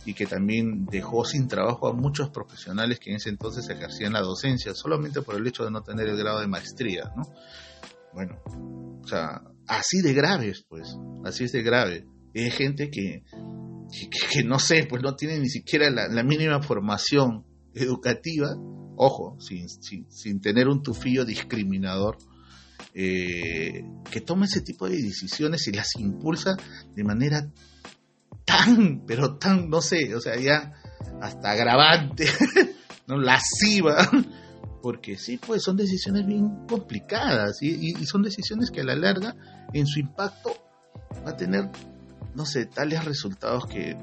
y 0.06 0.14
que 0.14 0.24
también 0.24 0.86
dejó 0.86 1.24
sin 1.24 1.46
trabajo 1.46 1.88
a 1.88 1.92
muchos 1.92 2.30
profesionales 2.30 2.98
que 2.98 3.10
en 3.10 3.16
ese 3.16 3.28
entonces 3.28 3.68
ejercían 3.68 4.14
la 4.14 4.20
docencia, 4.20 4.72
solamente 4.74 5.20
por 5.20 5.34
el 5.34 5.46
hecho 5.46 5.64
de 5.64 5.70
no 5.70 5.82
tener 5.82 6.08
el 6.08 6.16
grado 6.16 6.40
de 6.40 6.46
maestría, 6.46 7.12
¿no? 7.16 7.22
Bueno, 8.14 8.40
o 9.02 9.06
sea, 9.06 9.42
así 9.66 10.00
de 10.00 10.14
graves, 10.14 10.64
pues, 10.68 10.96
así 11.24 11.44
es 11.44 11.52
de 11.52 11.62
grave. 11.62 12.06
Hay 12.34 12.50
gente 12.50 12.88
que, 12.90 13.24
que, 14.32 14.42
no 14.44 14.58
sé, 14.58 14.86
pues 14.88 15.02
no 15.02 15.16
tiene 15.16 15.38
ni 15.38 15.48
siquiera 15.48 15.90
la, 15.90 16.22
mínima 16.22 16.62
formación 16.62 17.44
educativa, 17.74 18.48
ojo, 18.96 19.36
sin, 19.40 19.68
sin, 19.68 20.10
sin 20.10 20.40
tener 20.40 20.68
un 20.68 20.82
tufillo 20.82 21.24
discriminador, 21.24 22.18
eh, 22.94 23.84
que 24.10 24.20
toma 24.20 24.46
ese 24.46 24.62
tipo 24.62 24.88
de 24.88 24.96
decisiones 24.96 25.66
y 25.68 25.72
las 25.72 25.96
impulsa 25.98 26.56
de 26.94 27.04
manera 27.04 27.50
tan, 28.46 29.04
pero 29.06 29.36
tan, 29.36 29.68
no 29.68 29.82
sé, 29.82 30.14
o 30.14 30.20
sea, 30.20 30.36
ya 30.36 30.72
hasta 31.20 31.50
agravante, 31.50 32.26
¿no? 33.06 33.18
lasciva, 33.18 34.08
porque 34.82 35.18
sí, 35.18 35.38
pues 35.38 35.62
son 35.62 35.76
decisiones 35.76 36.26
bien 36.26 36.66
complicadas 36.66 37.62
y, 37.62 37.92
son 38.06 38.22
decisiones 38.22 38.70
que 38.70 38.80
a 38.80 38.84
la 38.84 38.96
larga, 38.96 39.36
en 39.72 39.86
su 39.86 40.00
impacto, 40.00 40.56
va 41.26 41.30
a 41.30 41.36
tener, 41.36 41.68
no 42.36 42.44
sé, 42.44 42.66
tales 42.66 43.04
resultados 43.04 43.66
que, 43.66 43.96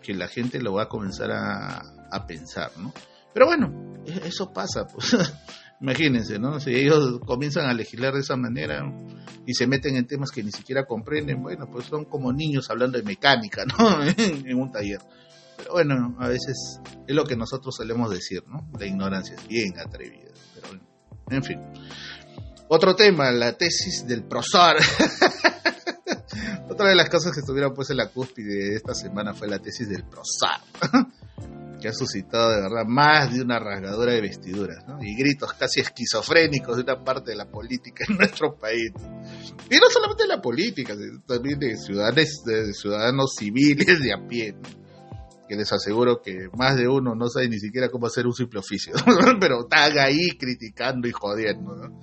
que, 0.00 0.14
la 0.14 0.28
gente 0.28 0.60
lo 0.60 0.74
va 0.74 0.84
a 0.84 0.88
comenzar 0.88 1.32
a, 1.32 1.82
a 2.10 2.26
pensar, 2.26 2.70
¿no? 2.78 2.92
Pero 3.34 3.46
bueno, 3.46 4.02
e, 4.06 4.28
eso 4.28 4.52
pasa, 4.52 4.86
pues. 4.86 5.16
Imagínense, 5.80 6.38
¿no? 6.38 6.58
Si 6.58 6.74
ellos 6.74 7.20
comienzan 7.26 7.66
a 7.66 7.74
legislar 7.74 8.14
de 8.14 8.20
esa 8.20 8.36
manera 8.36 8.82
y 9.44 9.52
se 9.52 9.66
meten 9.66 9.96
en 9.96 10.06
temas 10.06 10.30
que 10.30 10.42
ni 10.42 10.50
siquiera 10.50 10.86
comprenden, 10.86 11.42
bueno, 11.42 11.68
pues 11.70 11.84
son 11.86 12.06
como 12.06 12.32
niños 12.32 12.70
hablando 12.70 12.96
de 12.96 13.04
mecánica, 13.04 13.64
¿no? 13.66 14.02
en 14.16 14.58
un 14.58 14.72
taller. 14.72 15.00
Pero 15.58 15.72
bueno, 15.72 16.16
a 16.18 16.28
veces 16.28 16.80
es 17.06 17.14
lo 17.14 17.24
que 17.24 17.36
nosotros 17.36 17.74
solemos 17.76 18.10
decir, 18.10 18.42
¿no? 18.46 18.66
La 18.78 18.86
ignorancia 18.86 19.34
es 19.34 19.46
bien 19.46 19.78
atrevida. 19.78 20.30
Pero 20.54 20.80
en 21.28 21.42
fin. 21.42 21.60
Otro 22.68 22.96
tema, 22.96 23.30
la 23.30 23.52
tesis 23.52 24.06
del 24.06 24.24
prosar. 24.24 24.76
Otra 26.76 26.90
de 26.90 26.94
las 26.94 27.08
cosas 27.08 27.32
que 27.32 27.40
estuvieron 27.40 27.72
pues 27.72 27.88
en 27.88 27.96
la 27.96 28.10
cúspide 28.10 28.68
de 28.68 28.76
esta 28.76 28.92
semana 28.92 29.32
fue 29.32 29.48
la 29.48 29.58
tesis 29.58 29.88
del 29.88 30.04
prosar 30.04 30.60
que 31.80 31.88
ha 31.88 31.92
suscitado 31.94 32.50
de 32.50 32.60
verdad 32.60 32.84
más 32.86 33.32
de 33.32 33.40
una 33.40 33.58
rasgadura 33.58 34.12
de 34.12 34.20
vestiduras, 34.20 34.86
¿no? 34.86 35.02
Y 35.02 35.16
gritos 35.16 35.54
casi 35.54 35.80
esquizofrénicos 35.80 36.76
de 36.76 36.82
una 36.82 37.02
parte 37.02 37.30
de 37.30 37.38
la 37.38 37.50
política 37.50 38.04
en 38.06 38.16
nuestro 38.18 38.58
país. 38.58 38.90
Y 39.70 39.76
no 39.76 39.88
solamente 39.90 40.24
de 40.24 40.28
la 40.28 40.42
política, 40.42 40.94
también 41.26 41.58
de 41.58 41.78
ciudadanos, 41.78 42.44
de 42.44 42.74
ciudadanos 42.74 43.34
civiles 43.38 43.98
de 43.98 44.12
a 44.12 44.28
pie, 44.28 44.54
que 45.48 45.56
les 45.56 45.72
aseguro 45.72 46.20
que 46.20 46.50
más 46.58 46.76
de 46.76 46.88
uno 46.88 47.14
no 47.14 47.30
sabe 47.30 47.48
ni 47.48 47.58
siquiera 47.58 47.88
cómo 47.88 48.06
hacer 48.06 48.26
un 48.26 48.34
simple 48.34 48.60
oficio, 48.60 48.92
pero 49.40 49.62
están 49.62 49.96
ahí 49.96 50.28
criticando 50.38 51.08
y 51.08 51.12
jodiendo, 51.12 51.74
¿no? 51.74 52.02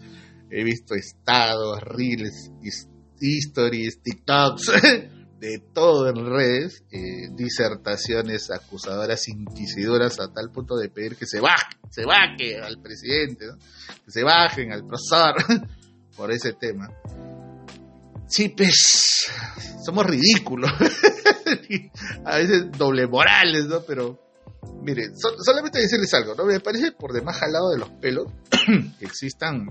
He 0.49 0.63
visto 0.63 0.95
estados, 0.95 1.79
reels, 1.83 2.49
stories, 3.21 4.01
TikToks 4.01 4.71
de 5.43 5.59
todo 5.73 6.07
en 6.07 6.25
redes, 6.25 6.83
eh, 6.89 7.27
disertaciones 7.33 8.49
acusadoras, 8.49 9.27
inquisidoras, 9.27 10.19
a 10.21 10.31
tal 10.31 10.51
punto 10.51 10.77
de 10.77 10.87
pedir 10.87 11.17
que 11.17 11.25
se 11.25 11.41
baje, 11.41 11.75
se 11.89 12.05
baje 12.05 12.61
al 12.61 12.81
presidente, 12.81 13.47
que 14.05 14.11
se 14.11 14.23
bajen 14.23 14.71
al 14.71 14.87
profesor 14.87 15.35
por 16.15 16.31
ese 16.31 16.53
tema. 16.53 16.89
Sí, 18.25 18.49
pues, 18.49 19.29
somos 19.85 20.05
ridículos, 20.05 20.71
a 22.25 22.37
veces 22.37 22.71
doble 22.77 23.05
morales, 23.07 23.65
¿no? 23.65 23.81
Pero, 23.81 24.17
mire, 24.81 25.11
solamente 25.43 25.79
decirles 25.79 26.13
algo, 26.13 26.35
¿no? 26.35 26.45
Me 26.45 26.61
parece 26.61 26.93
por 26.93 27.11
demás 27.11 27.37
jalado 27.37 27.69
de 27.71 27.79
los 27.79 27.89
pelos 27.89 28.31
que 28.97 29.05
existan, 29.05 29.67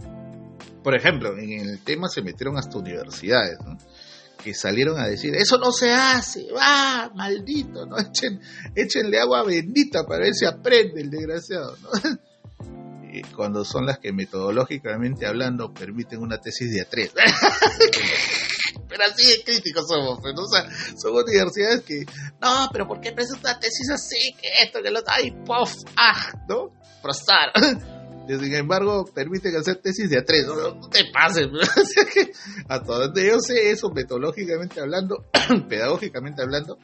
por 0.82 0.94
ejemplo, 0.94 1.36
en 1.38 1.52
el 1.52 1.82
tema 1.82 2.08
se 2.08 2.22
metieron 2.22 2.56
hasta 2.56 2.78
universidades, 2.78 3.58
¿no? 3.64 3.78
que 4.42 4.54
salieron 4.54 4.98
a 4.98 5.06
decir, 5.06 5.34
eso 5.34 5.56
no 5.58 5.72
se 5.72 5.92
hace, 5.92 6.50
va, 6.52 7.10
maldito, 7.14 7.86
¿no? 7.86 7.96
Echen, 7.98 8.40
échenle 8.74 9.20
agua 9.20 9.44
bendita 9.44 10.04
para 10.04 10.24
ver 10.24 10.34
si 10.34 10.44
aprende 10.44 11.00
el 11.00 11.10
desgraciado, 11.10 11.76
¿no? 11.80 11.90
Y 13.14 13.20
cuando 13.24 13.62
son 13.62 13.84
las 13.84 13.98
que 13.98 14.10
metodológicamente 14.10 15.26
hablando 15.26 15.74
permiten 15.74 16.22
una 16.22 16.38
tesis 16.38 16.72
de 16.72 16.80
A3. 16.80 17.12
pero 18.88 19.04
así 19.04 19.26
de 19.26 19.44
críticos 19.44 19.86
somos, 19.86 20.18
pues, 20.22 20.34
¿no? 20.34 20.44
o 20.44 20.48
sea, 20.48 20.66
somos 20.96 21.24
universidades 21.24 21.82
que, 21.82 22.06
no, 22.40 22.70
pero 22.72 22.88
¿por 22.88 23.02
qué 23.02 23.12
presentas 23.12 23.52
una 23.52 23.60
tesis 23.60 23.90
así? 23.90 24.34
Que 24.40 24.48
esto, 24.64 24.82
que 24.82 24.90
lo 24.90 25.00
otro, 25.00 25.12
ay, 25.14 25.30
pof, 25.44 25.74
ah, 25.94 26.32
¿no? 26.48 26.72
Prostar. 27.02 27.52
sin 28.28 28.54
embargo, 28.54 29.04
permiten 29.04 29.56
hacer 29.56 29.76
tesis 29.76 30.08
de 30.10 30.18
a 30.18 30.24
tres. 30.24 30.46
No, 30.46 30.88
te 30.88 31.04
pases. 31.12 31.48
a 32.68 32.82
todo 32.82 33.06
donde 33.06 33.26
yo 33.26 33.40
sé 33.40 33.70
eso, 33.70 33.90
metodológicamente 33.90 34.80
hablando, 34.80 35.26
pedagógicamente 35.68 36.42
hablando, 36.42 36.78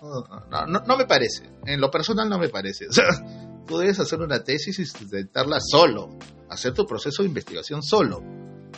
no, 0.00 0.66
no, 0.66 0.80
no, 0.80 0.96
me 0.96 1.06
parece. 1.06 1.50
En 1.66 1.80
lo 1.80 1.90
personal 1.90 2.28
no 2.28 2.38
me 2.38 2.48
parece. 2.48 2.86
O 2.88 2.92
sea, 2.92 3.06
tú 3.66 3.78
debes 3.78 3.98
hacer 4.00 4.20
una 4.20 4.42
tesis 4.42 4.78
y 4.78 4.86
sustentarla 4.86 5.58
solo. 5.60 6.16
Hacer 6.48 6.72
tu 6.72 6.86
proceso 6.86 7.22
de 7.22 7.28
investigación 7.28 7.82
solo. 7.82 8.22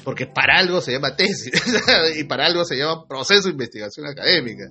Porque 0.04 0.26
para 0.26 0.58
algo 0.58 0.80
se 0.80 0.92
llama 0.92 1.14
tesis. 1.14 1.52
y 2.16 2.24
para 2.24 2.46
algo 2.46 2.64
se 2.64 2.76
llama 2.76 3.06
proceso 3.06 3.44
de 3.44 3.50
investigación 3.50 4.06
académica. 4.06 4.64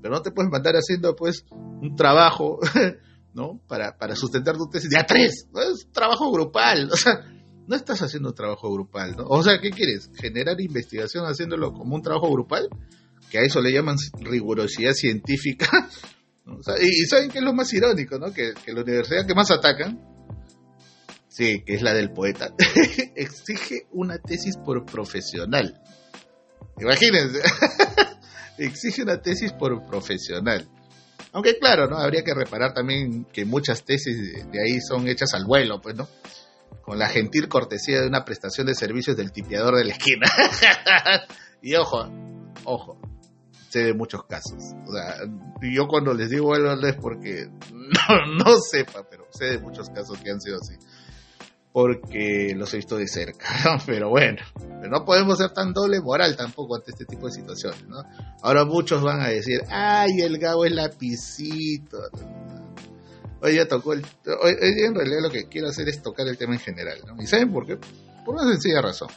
Pero 0.00 0.14
no 0.14 0.22
te 0.22 0.30
puedes 0.30 0.50
mandar 0.50 0.74
haciendo 0.74 1.14
pues 1.14 1.44
un 1.50 1.94
trabajo 1.94 2.58
¿no? 3.34 3.60
Para, 3.66 3.96
para 3.96 4.16
sustentar 4.16 4.56
tu 4.56 4.68
tesis 4.68 4.90
de 4.90 4.98
a 4.98 5.06
tres, 5.06 5.46
¿no? 5.52 5.60
Es 5.60 5.88
trabajo 5.92 6.30
grupal, 6.32 6.90
o 6.92 6.96
sea, 6.96 7.24
no 7.66 7.76
estás 7.76 8.02
haciendo 8.02 8.32
trabajo 8.32 8.72
grupal, 8.72 9.14
¿no? 9.16 9.26
O 9.28 9.42
sea, 9.42 9.60
¿qué 9.60 9.70
quieres? 9.70 10.10
¿Generar 10.14 10.60
investigación 10.60 11.24
haciéndolo 11.26 11.72
como 11.72 11.94
un 11.94 12.02
trabajo 12.02 12.30
grupal? 12.30 12.68
Que 13.30 13.38
a 13.38 13.42
eso 13.42 13.60
le 13.60 13.72
llaman 13.72 13.96
rigurosidad 14.18 14.92
científica. 14.92 15.88
y, 16.82 17.06
¿saben 17.06 17.30
qué 17.30 17.38
es 17.38 17.44
lo 17.44 17.52
más 17.52 17.72
irónico, 17.72 18.18
no? 18.18 18.32
Que, 18.32 18.54
que 18.64 18.72
la 18.72 18.82
universidad 18.82 19.24
que 19.24 19.34
más 19.34 19.52
atacan, 19.52 20.00
sí, 21.28 21.62
que 21.64 21.74
es 21.74 21.82
la 21.82 21.94
del 21.94 22.10
poeta, 22.10 22.54
exige 23.14 23.86
una 23.92 24.18
tesis 24.18 24.56
por 24.56 24.84
profesional. 24.84 25.80
Imagínense, 26.80 27.40
exige 28.58 29.02
una 29.02 29.20
tesis 29.20 29.52
por 29.52 29.86
profesional. 29.86 30.68
Aunque 31.32 31.58
claro, 31.58 31.88
¿no? 31.88 31.98
Habría 31.98 32.24
que 32.24 32.34
reparar 32.34 32.74
también 32.74 33.24
que 33.32 33.44
muchas 33.44 33.84
tesis 33.84 34.50
de 34.50 34.62
ahí 34.62 34.80
son 34.80 35.06
hechas 35.08 35.32
al 35.34 35.44
vuelo, 35.44 35.80
pues, 35.80 35.94
¿no? 35.94 36.08
Con 36.82 36.98
la 36.98 37.08
gentil 37.08 37.48
cortesía 37.48 38.00
de 38.00 38.08
una 38.08 38.24
prestación 38.24 38.66
de 38.66 38.74
servicios 38.74 39.16
del 39.16 39.32
tipeador 39.32 39.76
de 39.76 39.84
la 39.84 39.92
esquina. 39.92 40.26
y 41.62 41.74
ojo, 41.76 42.08
ojo, 42.64 43.00
sé 43.68 43.84
de 43.84 43.94
muchos 43.94 44.24
casos. 44.24 44.58
O 44.86 44.92
sea, 44.92 45.16
yo 45.62 45.86
cuando 45.86 46.14
les 46.14 46.30
digo 46.30 46.46
vuelo 46.46 46.72
es 46.86 46.96
porque 46.96 47.48
no, 47.72 48.44
no 48.44 48.56
sepa, 48.58 49.04
pero 49.08 49.26
sé 49.30 49.46
de 49.46 49.58
muchos 49.58 49.88
casos 49.90 50.18
que 50.18 50.30
han 50.30 50.40
sido 50.40 50.56
así 50.56 50.74
porque 51.72 52.54
los 52.56 52.72
he 52.74 52.78
visto 52.78 52.96
de 52.96 53.06
cerca, 53.06 53.80
pero 53.86 54.10
bueno, 54.10 54.42
no 54.88 55.04
podemos 55.04 55.38
ser 55.38 55.50
tan 55.50 55.72
doble 55.72 56.00
moral 56.00 56.36
tampoco 56.36 56.76
ante 56.76 56.90
este 56.90 57.04
tipo 57.04 57.26
de 57.26 57.32
situaciones, 57.32 57.86
¿no? 57.86 58.02
Ahora 58.42 58.64
muchos 58.64 59.02
van 59.02 59.20
a 59.20 59.28
decir, 59.28 59.60
ay, 59.68 60.20
el 60.20 60.38
Gabo 60.38 60.64
es 60.64 60.72
lapicito. 60.72 61.98
Hoy 63.42 63.54
ya 63.54 63.66
tocó 63.66 63.94
el... 63.94 64.04
Hoy, 64.42 64.54
en 64.60 64.94
realidad 64.94 65.20
lo 65.22 65.30
que 65.30 65.48
quiero 65.48 65.68
hacer 65.68 65.88
es 65.88 66.02
tocar 66.02 66.26
el 66.26 66.36
tema 66.36 66.54
en 66.54 66.60
general, 66.60 66.98
¿no? 67.06 67.22
¿Y 67.22 67.26
saben 67.26 67.52
por 67.52 67.66
qué? 67.66 67.78
Por 68.24 68.34
una 68.34 68.44
sencilla 68.50 68.82
razón. 68.82 69.08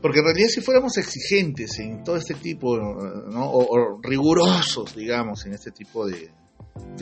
Porque 0.00 0.20
en 0.20 0.26
realidad 0.26 0.48
si 0.48 0.60
fuéramos 0.60 0.98
exigentes 0.98 1.78
en 1.78 2.04
todo 2.04 2.16
este 2.16 2.34
tipo, 2.34 2.76
¿no? 2.76 3.50
o, 3.50 4.00
rigurosos, 4.02 4.94
digamos, 4.94 5.46
en 5.46 5.54
este 5.54 5.72
tipo 5.72 6.06
de, 6.06 6.30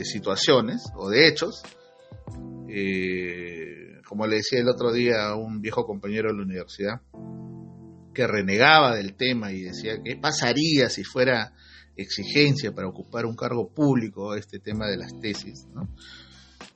situaciones 0.03 0.83
o 0.95 1.09
de 1.09 1.27
hechos, 1.27 1.61
eh, 2.67 3.94
como 4.05 4.27
le 4.27 4.37
decía 4.37 4.59
el 4.59 4.69
otro 4.69 4.91
día 4.93 5.27
a 5.27 5.35
un 5.35 5.61
viejo 5.61 5.85
compañero 5.85 6.29
de 6.29 6.37
la 6.37 6.43
universidad, 6.43 7.01
que 8.13 8.27
renegaba 8.27 8.95
del 8.95 9.15
tema 9.15 9.51
y 9.51 9.61
decía, 9.61 10.01
¿qué 10.03 10.15
pasaría 10.15 10.89
si 10.89 11.03
fuera 11.03 11.53
exigencia 11.97 12.73
para 12.73 12.87
ocupar 12.87 13.25
un 13.25 13.35
cargo 13.35 13.73
público 13.73 14.35
este 14.35 14.59
tema 14.59 14.87
de 14.87 14.97
las 14.97 15.19
tesis? 15.19 15.67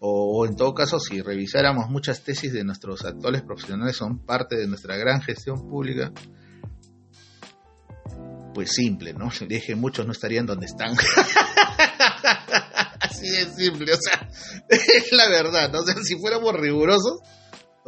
o, 0.01 0.45
en 0.45 0.55
todo 0.55 0.73
caso 0.73 0.99
si 0.99 1.21
revisáramos 1.21 1.89
muchas 1.89 2.23
tesis 2.23 2.53
de 2.53 2.63
nuestros 2.63 3.03
actuales 3.03 3.41
profesionales 3.41 3.95
son 3.95 4.19
parte 4.19 4.55
de 4.55 4.67
nuestra 4.67 4.95
gran 4.95 5.21
gestión 5.21 5.67
pública, 5.69 6.11
pues 8.53 8.71
simple, 8.71 9.13
¿no? 9.13 9.29
Le 9.41 9.47
dije, 9.47 9.75
muchos 9.75 10.05
no 10.05 10.11
estarían 10.11 10.45
donde 10.45 10.65
están. 10.65 10.95
Así 13.19 13.29
de 13.29 13.45
simple, 13.53 13.93
o 13.93 13.97
sea, 13.97 14.29
es 14.69 15.11
la 15.11 15.29
verdad, 15.29 15.71
¿no? 15.71 15.79
O 15.79 15.83
sea, 15.83 15.95
si 16.03 16.17
fuéramos 16.17 16.53
rigurosos, 16.53 17.19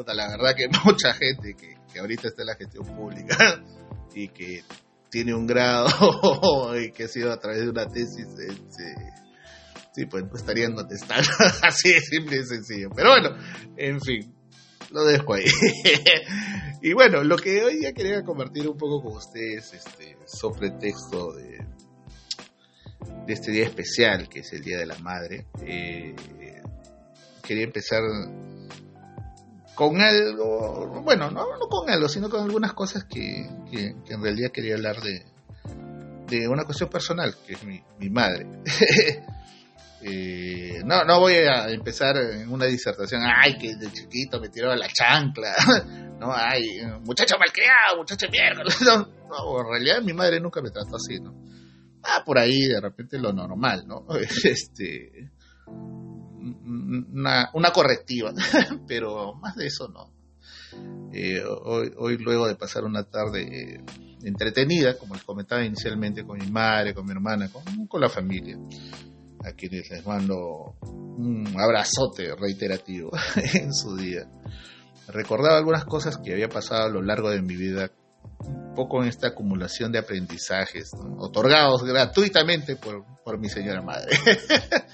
la 0.08 0.30
verdad 0.30 0.56
que 0.56 0.68
mucha 0.86 1.14
gente 1.14 1.54
que, 1.56 1.76
que 1.92 2.00
ahorita 2.00 2.28
está 2.28 2.44
en 2.44 2.48
la 2.48 2.56
gestión 2.56 2.86
pública 2.86 3.64
y 4.14 4.28
que 4.30 4.64
tiene 5.10 5.34
un 5.34 5.46
grado 5.46 6.80
y 6.80 6.92
que 6.92 7.06
ha 7.06 7.08
sido 7.08 7.32
a 7.32 7.40
través 7.40 7.62
de 7.62 7.70
una 7.70 7.86
tesis, 7.86 8.28
este, 8.28 8.96
sí, 9.94 10.06
pues 10.06 10.24
no 10.24 10.36
estarían 10.36 10.76
donde 10.76 10.96
están. 10.96 11.24
Así 11.64 11.94
de 11.94 12.02
simple 12.02 12.38
y 12.38 12.46
sencillo. 12.46 12.90
Pero 12.96 13.10
bueno, 13.10 13.38
en 13.76 14.00
fin, 14.00 14.34
lo 14.92 15.04
dejo 15.04 15.34
ahí. 15.34 15.46
y 16.82 16.94
bueno, 16.94 17.24
lo 17.24 17.38
que 17.38 17.64
hoy 17.64 17.82
ya 17.82 17.92
quería 17.92 18.24
compartir 18.24 18.70
un 18.70 18.78
poco 18.78 19.02
con 19.02 19.18
ustedes, 19.18 19.74
este, 19.74 20.18
sobre 20.26 20.72
texto 20.72 21.34
de, 21.34 21.60
de 23.26 23.34
este 23.34 23.52
día 23.52 23.66
especial, 23.66 24.28
que 24.30 24.40
es 24.40 24.54
el 24.54 24.62
Día 24.62 24.78
de 24.78 24.86
la 24.86 24.98
Madre. 25.00 25.46
Eh, 25.62 26.16
quería 27.42 27.64
empezar 27.64 28.02
con 29.76 30.00
algo, 30.02 31.02
bueno, 31.04 31.32
no, 31.32 31.58
no 31.58 31.68
con 31.68 31.90
algo, 31.90 32.08
sino 32.08 32.30
con 32.30 32.44
algunas 32.44 32.74
cosas 32.74 33.06
que, 33.06 33.46
en 33.72 34.22
realidad 34.22 34.52
quería 34.52 34.76
hablar 34.76 35.02
de, 35.02 35.26
de 36.28 36.48
una 36.48 36.66
cuestión 36.66 36.90
personal, 36.90 37.36
que 37.46 37.54
es 37.54 37.64
mi, 37.64 37.82
mi 38.00 38.10
madre. 38.10 38.48
Eh, 40.04 40.82
no, 40.84 41.04
no 41.04 41.20
voy 41.20 41.36
a 41.36 41.70
empezar 41.70 42.18
en 42.18 42.52
una 42.52 42.66
disertación, 42.66 43.22
ay, 43.24 43.56
que 43.60 43.76
de 43.76 43.92
chiquito 43.92 44.40
me 44.40 44.50
tiró 44.50 44.76
la 44.76 44.88
chancla, 44.88 45.54
no, 46.20 46.34
ay, 46.34 46.82
muchacho 47.06 47.36
malcriado, 47.38 47.98
muchacho 47.98 48.26
mierda, 48.32 48.64
no, 49.30 49.60
en 49.60 49.68
realidad 49.70 50.02
mi 50.02 50.14
madre 50.14 50.40
nunca 50.40 50.60
me 50.60 50.72
trató 50.72 50.96
así, 50.96 51.20
¿no? 51.20 51.36
Ah, 52.04 52.24
por 52.26 52.38
ahí 52.40 52.68
de 52.68 52.82
repente 52.82 53.20
lo 53.20 53.32
normal, 53.34 53.86
¿no? 53.88 54.06
Este, 54.44 55.32
una, 55.68 57.50
una 57.54 57.72
correctiva, 57.72 58.34
pero 58.88 59.34
más 59.36 59.56
de 59.56 59.68
eso 59.68 59.88
no. 59.88 60.12
Eh, 61.14 61.44
hoy, 61.44 61.92
hoy, 61.98 62.18
luego 62.18 62.48
de 62.48 62.56
pasar 62.56 62.84
una 62.86 63.04
tarde 63.04 63.84
entretenida, 64.24 64.98
como 64.98 65.16
les 65.16 65.24
comentaba 65.24 65.64
inicialmente, 65.64 66.26
con 66.26 66.40
mi 66.40 66.50
madre, 66.50 66.94
con 66.94 67.06
mi 67.06 67.12
hermana, 67.12 67.50
con, 67.50 67.88
con 67.88 68.02
la 68.02 68.10
familia, 68.10 68.58
a 69.44 69.52
quienes 69.52 69.90
les 69.90 70.06
mando 70.06 70.76
un 70.82 71.54
abrazote 71.58 72.36
reiterativo 72.36 73.12
en 73.54 73.74
su 73.74 73.96
día. 73.96 74.28
Recordaba 75.08 75.58
algunas 75.58 75.86
cosas 75.86 76.18
que 76.18 76.34
había 76.34 76.48
pasado 76.48 76.86
a 76.86 76.90
lo 76.90 77.02
largo 77.02 77.30
de 77.30 77.42
mi 77.42 77.56
vida, 77.56 77.92
un 78.40 78.74
poco 78.76 79.02
en 79.02 79.10
esta 79.10 79.28
acumulación 79.28 79.92
de 79.92 80.00
aprendizajes, 80.00 80.92
otorgados 81.18 81.84
gratuitamente 81.84 82.76
por, 82.76 83.06
por 83.24 83.38
mi 83.38 83.50
señora 83.50 83.82
madre. 83.82 84.18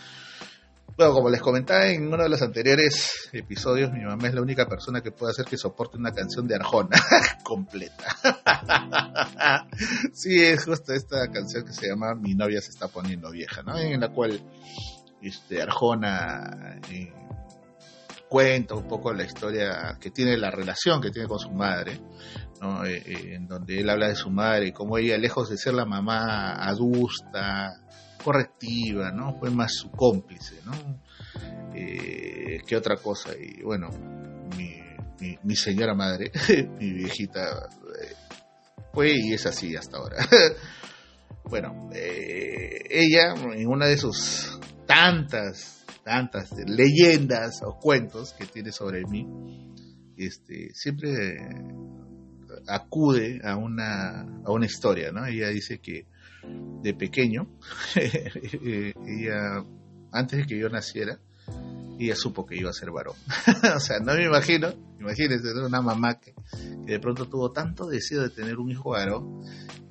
Bueno, 0.98 1.14
como 1.14 1.30
les 1.30 1.42
comentaba 1.42 1.86
en 1.86 2.08
uno 2.08 2.24
de 2.24 2.30
los 2.30 2.42
anteriores 2.42 3.30
episodios, 3.32 3.92
mi 3.92 4.04
mamá 4.04 4.30
es 4.30 4.34
la 4.34 4.42
única 4.42 4.66
persona 4.66 5.02
que 5.02 5.12
puede 5.12 5.30
hacer 5.30 5.46
que 5.46 5.56
soporte 5.56 5.96
una 5.96 6.12
canción 6.12 6.48
de 6.48 6.56
Arjona 6.56 6.98
completa. 7.44 8.18
sí, 10.12 10.42
es 10.42 10.66
justo 10.66 10.94
esta 10.94 11.28
canción 11.32 11.66
que 11.66 11.74
se 11.74 11.88
llama 11.88 12.16
Mi 12.16 12.34
novia 12.34 12.62
se 12.62 12.72
está 12.72 12.88
poniendo 12.88 13.30
vieja, 13.30 13.62
¿no? 13.62 13.78
En 13.78 14.00
la 14.02 14.10
cual 14.10 14.42
este, 15.22 15.62
Arjona 15.62 16.80
eh, 16.90 17.14
cuenta 18.28 18.74
un 18.74 18.88
poco 18.88 19.14
la 19.14 19.24
historia 19.24 20.00
que 20.02 20.10
tiene, 20.10 20.36
la 20.36 20.50
relación 20.50 21.00
que 21.00 21.12
tiene 21.12 21.28
con 21.28 21.38
su 21.38 21.52
madre, 21.52 22.02
¿no? 22.62 22.86
Eh, 22.86 23.04
eh, 23.06 23.36
en 23.36 23.48
donde 23.48 23.80
él 23.80 23.90
habla 23.90 24.08
de 24.08 24.16
su 24.16 24.30
madre 24.30 24.68
y 24.68 24.72
cómo 24.72 24.98
ella, 24.98 25.18
lejos 25.18 25.50
de 25.50 25.58
ser 25.58 25.74
la 25.74 25.86
mamá 25.86 26.54
adusta, 26.54 27.82
correctiva, 28.24 29.12
¿no? 29.12 29.38
Fue 29.40 29.50
más 29.50 29.74
su 29.74 29.92
cómplice, 29.92 30.56
¿no? 30.66 30.74
Eh, 31.74 32.60
que 32.68 32.76
otra 32.76 32.98
cosa. 32.98 33.32
Y 33.40 33.62
bueno, 33.62 33.90
mi, 34.58 35.56
señora 35.56 35.94
madre, 35.94 36.32
mi 36.80 36.94
viejita, 36.94 37.70
eh, 38.02 38.14
fue 38.94 39.12
y 39.16 39.34
es 39.34 39.46
así 39.46 39.76
hasta 39.76 39.98
ahora. 39.98 40.18
bueno, 41.46 41.90
ella, 41.94 43.34
en 43.54 43.68
una 43.68 43.86
de 43.88 43.98
sus 43.98 44.60
tantas, 44.86 45.86
tantas 46.04 46.52
leyendas 46.66 47.62
o 47.64 47.78
cuentos 47.80 48.34
que 48.34 48.46
tiene 48.46 48.72
sobre 48.72 49.04
mí, 49.06 49.26
este, 50.18 50.74
siempre 50.74 51.38
acude 52.68 53.42
a 53.44 53.56
una, 53.56 54.22
a 54.46 54.52
una 54.52 54.66
historia, 54.66 55.12
¿no? 55.12 55.26
Ella 55.26 55.50
dice 55.50 55.80
que 55.80 56.08
de 56.82 56.94
pequeño, 56.94 57.48
ella, 57.96 59.64
antes 60.12 60.40
de 60.40 60.46
que 60.46 60.60
yo 60.60 60.70
naciera, 60.70 61.20
ella 62.00 62.16
supo 62.16 62.46
que 62.46 62.56
iba 62.56 62.70
a 62.70 62.74
ser 62.74 62.92
varón. 62.92 63.16
o 63.76 63.80
sea, 63.80 64.00
no 64.00 64.14
me 64.14 64.26
imagino, 64.26 64.74
imagínense, 65.00 65.54
una 65.54 65.82
mamá 65.82 66.20
que, 66.20 66.34
de 66.86 67.00
pronto 67.00 67.28
tuvo 67.28 67.52
tanto 67.52 67.88
deseo 67.88 68.22
de 68.22 68.30
tener 68.30 68.58
un 68.58 68.72
hijo 68.72 68.92
varón 68.92 69.42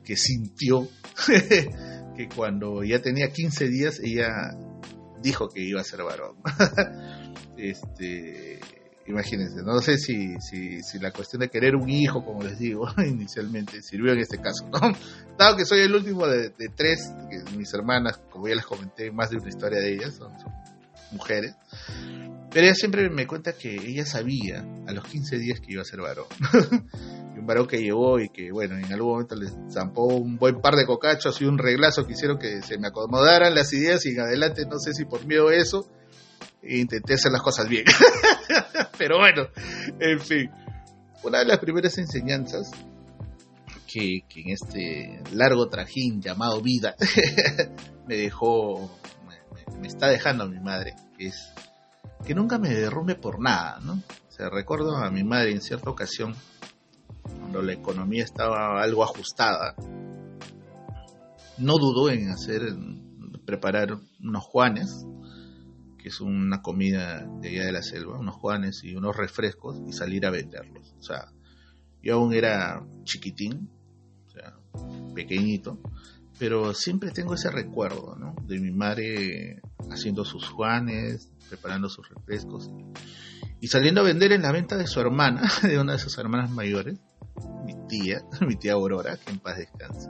que 0.04 0.16
sintió 0.16 0.88
que 2.16 2.28
cuando 2.34 2.84
ya 2.84 3.02
tenía 3.02 3.32
15 3.32 3.68
días 3.68 4.00
ella 4.00 4.28
dijo 5.20 5.48
que 5.48 5.62
iba 5.62 5.80
a 5.80 5.84
ser 5.84 6.02
varón. 6.02 6.36
este, 7.56 8.60
imagínense, 9.08 9.62
no 9.62 9.80
sé 9.80 9.98
si, 9.98 10.34
si, 10.40 10.82
si, 10.82 10.98
la 10.98 11.12
cuestión 11.12 11.40
de 11.40 11.48
querer 11.48 11.76
un 11.76 11.88
hijo, 11.88 12.24
como 12.24 12.42
les 12.42 12.58
digo 12.58 12.86
inicialmente, 13.06 13.82
sirvió 13.82 14.12
en 14.12 14.20
este 14.20 14.38
caso, 14.38 14.68
¿no? 14.70 14.96
Dado 15.38 15.56
que 15.56 15.64
soy 15.64 15.80
el 15.80 15.94
último 15.94 16.26
de, 16.26 16.50
tres, 16.74 17.12
que 17.30 17.56
mis 17.56 17.72
hermanas, 17.74 18.20
como 18.30 18.48
ya 18.48 18.54
les 18.54 18.66
comenté, 18.66 19.10
más 19.10 19.30
de 19.30 19.36
una 19.36 19.48
historia 19.48 19.80
de 19.80 19.94
ellas, 19.94 20.14
son, 20.14 20.32
mujeres, 21.12 21.54
pero 22.50 22.66
ella 22.66 22.74
siempre 22.74 23.08
me 23.10 23.26
cuenta 23.26 23.52
que 23.52 23.76
ella 23.76 24.04
sabía 24.04 24.64
a 24.86 24.92
los 24.92 25.04
15 25.04 25.38
días 25.38 25.60
que 25.60 25.72
iba 25.72 25.82
a 25.82 25.84
ser 25.84 26.00
varón. 26.00 26.26
un 27.38 27.46
varón 27.46 27.66
que 27.66 27.82
llevó 27.82 28.18
y 28.18 28.28
que, 28.28 28.50
bueno, 28.50 28.76
en 28.76 28.92
algún 28.92 29.12
momento 29.12 29.36
le 29.36 29.48
zampó 29.70 30.06
un 30.06 30.36
buen 30.36 30.60
par 30.60 30.74
de 30.74 30.86
cocachos 30.86 31.40
y 31.40 31.44
un 31.44 31.58
reglazo 31.58 32.06
que 32.06 32.14
hicieron 32.14 32.38
que 32.38 32.62
se 32.62 32.78
me 32.78 32.88
acomodaran 32.88 33.54
las 33.54 33.72
ideas 33.72 34.04
y 34.06 34.10
en 34.10 34.20
adelante, 34.20 34.64
no 34.66 34.78
sé 34.78 34.92
si 34.94 35.04
por 35.04 35.24
miedo 35.26 35.48
a 35.48 35.54
eso, 35.54 35.88
intenté 36.68 37.14
hacer 37.14 37.32
las 37.32 37.42
cosas 37.42 37.68
bien. 37.68 37.84
Pero 38.98 39.18
bueno, 39.18 39.48
en 39.98 40.20
fin. 40.20 40.50
Una 41.22 41.40
de 41.40 41.46
las 41.46 41.58
primeras 41.58 41.98
enseñanzas 41.98 42.70
que, 43.86 44.24
en 44.34 44.50
este 44.50 45.22
largo 45.32 45.68
trajín 45.68 46.20
llamado 46.20 46.60
vida 46.60 46.94
me 48.06 48.16
dejó, 48.16 48.90
me, 49.80 49.88
está 49.88 50.08
dejando 50.08 50.48
mi 50.48 50.60
madre, 50.60 50.94
es 51.18 51.52
que 52.26 52.34
nunca 52.34 52.58
me 52.58 52.68
derrumbe 52.68 53.14
por 53.14 53.40
nada, 53.40 53.78
¿no? 53.80 53.94
O 53.94 54.32
sea, 54.32 54.50
recuerdo 54.50 54.96
a 54.96 55.10
mi 55.10 55.24
madre 55.24 55.52
en 55.52 55.62
cierta 55.62 55.88
ocasión, 55.88 56.34
cuando 57.22 57.62
la 57.62 57.72
economía 57.72 58.22
estaba 58.22 58.82
algo 58.82 59.02
ajustada, 59.02 59.74
no 61.58 61.72
dudó 61.78 62.10
en 62.10 62.30
hacer, 62.30 62.62
preparar 63.46 63.96
unos 64.20 64.44
juanes 64.44 65.06
que 66.06 66.10
es 66.10 66.20
una 66.20 66.62
comida 66.62 67.26
de 67.40 67.48
allá 67.48 67.66
de 67.66 67.72
la 67.72 67.82
selva, 67.82 68.16
unos 68.16 68.36
juanes 68.36 68.84
y 68.84 68.94
unos 68.94 69.16
refrescos 69.16 69.82
y 69.88 69.92
salir 69.92 70.24
a 70.24 70.30
venderlos. 70.30 70.94
O 71.00 71.02
sea, 71.02 71.32
yo 72.00 72.14
aún 72.14 72.32
era 72.32 72.86
chiquitín, 73.02 73.68
o 74.24 74.30
sea, 74.30 74.54
pequeñito, 75.16 75.80
pero 76.38 76.74
siempre 76.74 77.10
tengo 77.10 77.34
ese 77.34 77.50
recuerdo, 77.50 78.14
¿no? 78.14 78.36
De 78.46 78.60
mi 78.60 78.70
madre 78.70 79.60
haciendo 79.90 80.24
sus 80.24 80.48
juanes, 80.48 81.32
preparando 81.48 81.88
sus 81.88 82.08
refrescos 82.08 82.70
y 83.60 83.66
saliendo 83.66 84.02
a 84.02 84.04
vender 84.04 84.30
en 84.30 84.42
la 84.42 84.52
venta 84.52 84.76
de 84.76 84.86
su 84.86 85.00
hermana, 85.00 85.50
de 85.64 85.76
una 85.76 85.94
de 85.94 85.98
sus 85.98 86.16
hermanas 86.18 86.52
mayores, 86.52 87.00
mi 87.64 87.74
tía, 87.88 88.20
mi 88.46 88.54
tía 88.54 88.74
Aurora, 88.74 89.16
que 89.16 89.32
en 89.32 89.40
paz 89.40 89.56
descanse, 89.56 90.08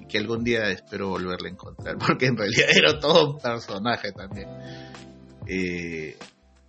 y 0.00 0.06
que 0.06 0.18
algún 0.18 0.44
día 0.44 0.68
espero 0.68 1.08
volverla 1.08 1.48
a 1.48 1.50
encontrar, 1.50 1.98
porque 2.06 2.26
en 2.26 2.36
realidad 2.36 2.68
era 2.72 3.00
todo 3.00 3.32
un 3.32 3.38
personaje 3.40 4.12
también. 4.12 4.46
Eh, 5.46 6.16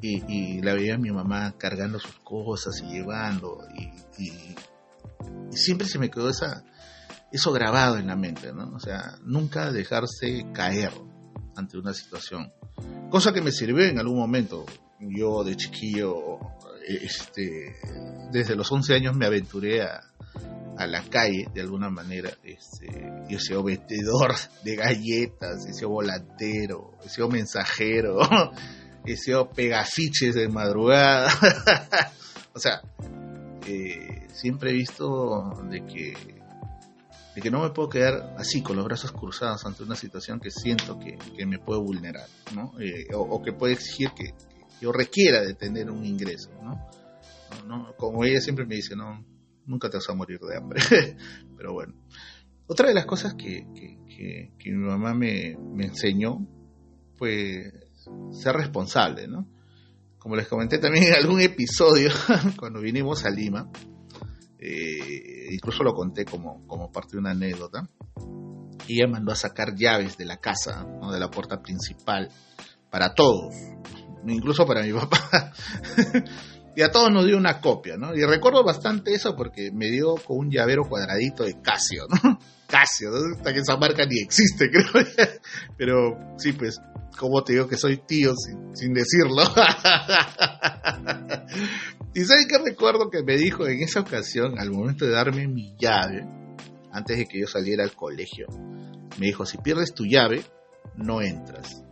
y, 0.01 0.61
la 0.61 0.73
veía 0.73 0.97
mi 0.97 1.11
mamá 1.11 1.53
cargando 1.57 1.97
sus 1.99 2.15
cosas 2.15 2.81
y 2.81 2.91
llevando 2.91 3.59
y, 3.73 4.21
y 4.21 4.55
siempre 5.51 5.87
se 5.87 5.97
me 5.97 6.09
quedó 6.09 6.29
esa, 6.29 6.63
eso 7.31 7.51
grabado 7.51 7.97
en 7.97 8.07
la 8.07 8.15
mente, 8.15 8.53
¿no? 8.53 8.73
O 8.75 8.79
sea, 8.79 9.17
nunca 9.23 9.71
dejarse 9.71 10.45
caer 10.53 10.91
ante 11.55 11.77
una 11.77 11.93
situación. 11.93 12.51
Cosa 13.09 13.33
que 13.33 13.41
me 13.41 13.51
sirvió 13.51 13.85
en 13.85 13.99
algún 13.99 14.17
momento. 14.17 14.65
Yo 14.99 15.43
de 15.43 15.55
chiquillo, 15.57 16.39
este, 16.87 17.75
desde 18.31 18.55
los 18.55 18.71
11 18.71 18.95
años 18.95 19.15
me 19.15 19.25
aventuré 19.25 19.81
a, 19.81 20.12
a 20.77 20.87
la 20.87 21.03
calle 21.03 21.47
de 21.53 21.61
alguna 21.61 21.89
manera. 21.89 22.31
Este, 22.43 23.39
sido 23.39 23.63
vendedor 23.63 24.33
de 24.63 24.75
galletas, 24.75 25.63
sido 25.63 25.89
volantero, 25.89 26.91
sido 27.07 27.29
mensajero, 27.29 28.19
sido 29.15 29.49
pegafiches 29.49 30.35
de 30.35 30.47
madrugada. 30.49 31.31
o 32.53 32.59
sea, 32.59 32.81
eh, 33.67 34.27
siempre 34.33 34.71
he 34.71 34.73
visto 34.73 35.53
de 35.69 35.85
que 35.85 36.43
de 37.35 37.41
que 37.41 37.49
no 37.49 37.63
me 37.63 37.71
puedo 37.71 37.89
quedar 37.89 38.35
así 38.37 38.61
con 38.61 38.75
los 38.75 38.85
brazos 38.85 39.11
cruzados 39.11 39.65
ante 39.65 39.81
una 39.81 39.95
situación 39.95 40.39
que 40.39 40.51
siento 40.51 40.99
que, 40.99 41.17
me 41.47 41.57
puede 41.57 41.81
vulnerar, 41.81 42.27
¿no? 42.53 42.79
Eh, 42.79 43.07
o, 43.15 43.41
que 43.41 43.53
puede 43.53 43.73
exigir 43.73 44.11
que, 44.11 44.35
yo 44.79 44.91
requiera 44.91 45.41
de 45.41 45.55
tener 45.55 45.89
un 45.89 46.05
ingreso, 46.05 46.51
¿no? 46.61 47.95
Como 47.97 48.23
ella 48.23 48.39
siempre 48.39 48.65
me 48.65 48.75
dice, 48.75 48.95
no, 48.95 49.25
nunca 49.65 49.89
te 49.89 49.97
vas 49.97 50.09
a 50.09 50.13
morir 50.13 50.39
de 50.39 50.57
hambre. 50.57 50.81
Pero 51.57 51.73
bueno. 51.73 51.93
Otra 52.67 52.87
de 52.87 52.93
las 52.93 53.05
cosas 53.05 53.33
que, 53.35 53.65
mi 54.65 54.71
mamá 54.71 55.13
me, 55.13 55.57
me, 55.57 55.85
enseñó 55.85 56.47
fue 57.15 57.71
ser 58.31 58.55
responsable, 58.55 59.27
¿no? 59.27 59.47
Como 60.17 60.37
les 60.37 60.47
comenté 60.47 60.77
también 60.77 61.05
en 61.05 61.13
algún 61.13 61.41
episodio, 61.41 62.09
cuando 62.57 62.79
vinimos 62.79 63.25
a 63.25 63.29
Lima, 63.29 63.69
eh, 64.57 65.49
incluso 65.51 65.83
lo 65.83 65.93
conté 65.93 66.23
como, 66.23 66.65
como 66.65 66.89
parte 66.89 67.11
de 67.13 67.17
una 67.17 67.31
anécdota, 67.31 67.89
ella 68.87 69.07
mandó 69.07 69.33
a 69.33 69.35
sacar 69.35 69.75
llaves 69.75 70.17
de 70.17 70.25
la 70.25 70.37
casa, 70.37 70.85
¿no? 70.85 71.11
de 71.11 71.19
la 71.19 71.29
puerta 71.29 71.61
principal, 71.61 72.29
para 72.89 73.13
todos, 73.13 73.53
incluso 74.25 74.65
para 74.65 74.83
mi 74.83 74.93
papá. 74.93 75.53
y 76.75 76.81
a 76.81 76.91
todos 76.91 77.11
nos 77.11 77.25
dio 77.25 77.37
una 77.37 77.61
copia, 77.61 77.97
¿no? 77.97 78.15
Y 78.15 78.23
recuerdo 78.23 78.63
bastante 78.63 79.13
eso 79.13 79.35
porque 79.35 79.71
me 79.71 79.91
dio 79.91 80.15
con 80.15 80.37
un 80.39 80.49
llavero 80.49 80.83
cuadradito 80.87 81.43
de 81.43 81.61
Casio, 81.61 82.05
¿no? 82.09 82.39
Casio. 82.67 83.11
Hasta 83.35 83.53
que 83.53 83.59
esa 83.59 83.77
marca 83.77 84.05
ni 84.05 84.19
existe, 84.19 84.69
creo. 84.71 84.85
Pero 85.77 86.17
sí, 86.37 86.53
pues, 86.53 86.79
como 87.17 87.43
te 87.43 87.53
digo 87.53 87.67
que 87.67 87.77
soy 87.77 87.97
tío 87.97 88.33
sin, 88.35 88.75
sin 88.75 88.93
decirlo. 88.93 89.43
y 92.15 92.25
¿sabes 92.25 92.47
qué 92.47 92.57
recuerdo 92.57 93.11
que 93.11 93.21
me 93.23 93.37
dijo 93.37 93.67
en 93.67 93.81
esa 93.81 93.99
ocasión, 93.99 94.59
al 94.59 94.71
momento 94.71 95.05
de 95.05 95.11
darme 95.11 95.47
mi 95.47 95.75
llave, 95.77 96.27
antes 96.91 97.17
de 97.17 97.25
que 97.27 97.39
yo 97.39 97.47
saliera 97.47 97.83
al 97.83 97.95
colegio? 97.95 98.47
Me 99.19 99.27
dijo, 99.27 99.45
si 99.45 99.59
pierdes 99.59 99.93
tu 99.93 100.05
llave, 100.05 100.43
no 100.95 101.21
entras. 101.21 101.83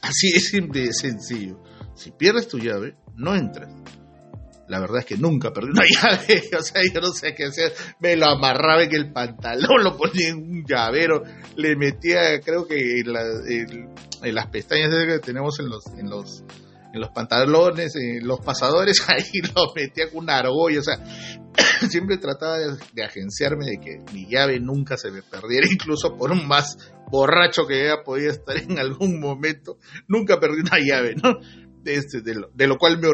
Así 0.00 0.28
es 0.34 0.50
simple 0.50 0.82
y 0.82 0.92
sencillo. 0.92 1.60
Si 1.94 2.12
pierdes 2.12 2.46
tu 2.48 2.58
llave, 2.58 2.96
no 3.16 3.34
entras. 3.34 3.72
La 4.70 4.78
verdad 4.78 4.98
es 5.00 5.04
que 5.04 5.16
nunca 5.16 5.52
perdí 5.52 5.70
una 5.70 5.82
llave, 6.02 6.42
o 6.56 6.62
sea, 6.62 6.80
yo 6.82 7.00
no 7.00 7.12
sé 7.12 7.34
qué 7.34 7.46
hacer. 7.46 7.72
Me 7.98 8.14
lo 8.14 8.26
amarraba 8.26 8.84
en 8.84 8.94
el 8.94 9.12
pantalón, 9.12 9.82
lo 9.82 9.96
ponía 9.96 10.28
en 10.28 10.36
un 10.36 10.64
llavero, 10.64 11.24
le 11.56 11.74
metía, 11.74 12.38
creo 12.40 12.66
que 12.68 13.00
en, 13.00 14.34
las 14.34 14.46
pestañas 14.46 14.90
que 14.90 15.18
tenemos 15.18 15.58
en 15.58 15.68
los, 15.68 15.86
en 15.98 16.08
los, 16.08 16.44
en 16.92 17.00
los 17.00 17.10
pantalones, 17.10 17.96
en 17.96 18.26
los 18.26 18.38
pasadores, 18.40 19.04
ahí 19.08 19.40
lo 19.54 19.72
metía 19.74 20.08
con 20.08 20.22
una 20.24 20.38
argolla, 20.38 20.78
o 20.78 20.82
sea, 20.82 21.04
siempre 21.88 22.18
trataba 22.18 22.58
de, 22.58 23.02
agenciarme 23.02 23.66
de 23.66 23.80
que 23.80 24.12
mi 24.12 24.26
llave 24.28 24.60
nunca 24.60 24.96
se 24.96 25.10
me 25.10 25.22
perdiera, 25.22 25.66
incluso 25.72 26.16
por 26.16 26.30
un 26.30 26.46
más 26.46 26.76
borracho 27.10 27.66
que 27.66 27.82
haya 27.82 28.02
podido 28.04 28.30
estar 28.30 28.56
en 28.56 28.78
algún 28.78 29.18
momento, 29.18 29.78
nunca 30.06 30.38
perdí 30.38 30.60
una 30.60 30.78
llave, 30.78 31.16
¿no? 31.16 31.40
Este, 31.84 32.20
de, 32.20 32.34
lo, 32.34 32.50
de 32.54 32.66
lo 32.66 32.78
cual 32.78 33.00
me, 33.00 33.08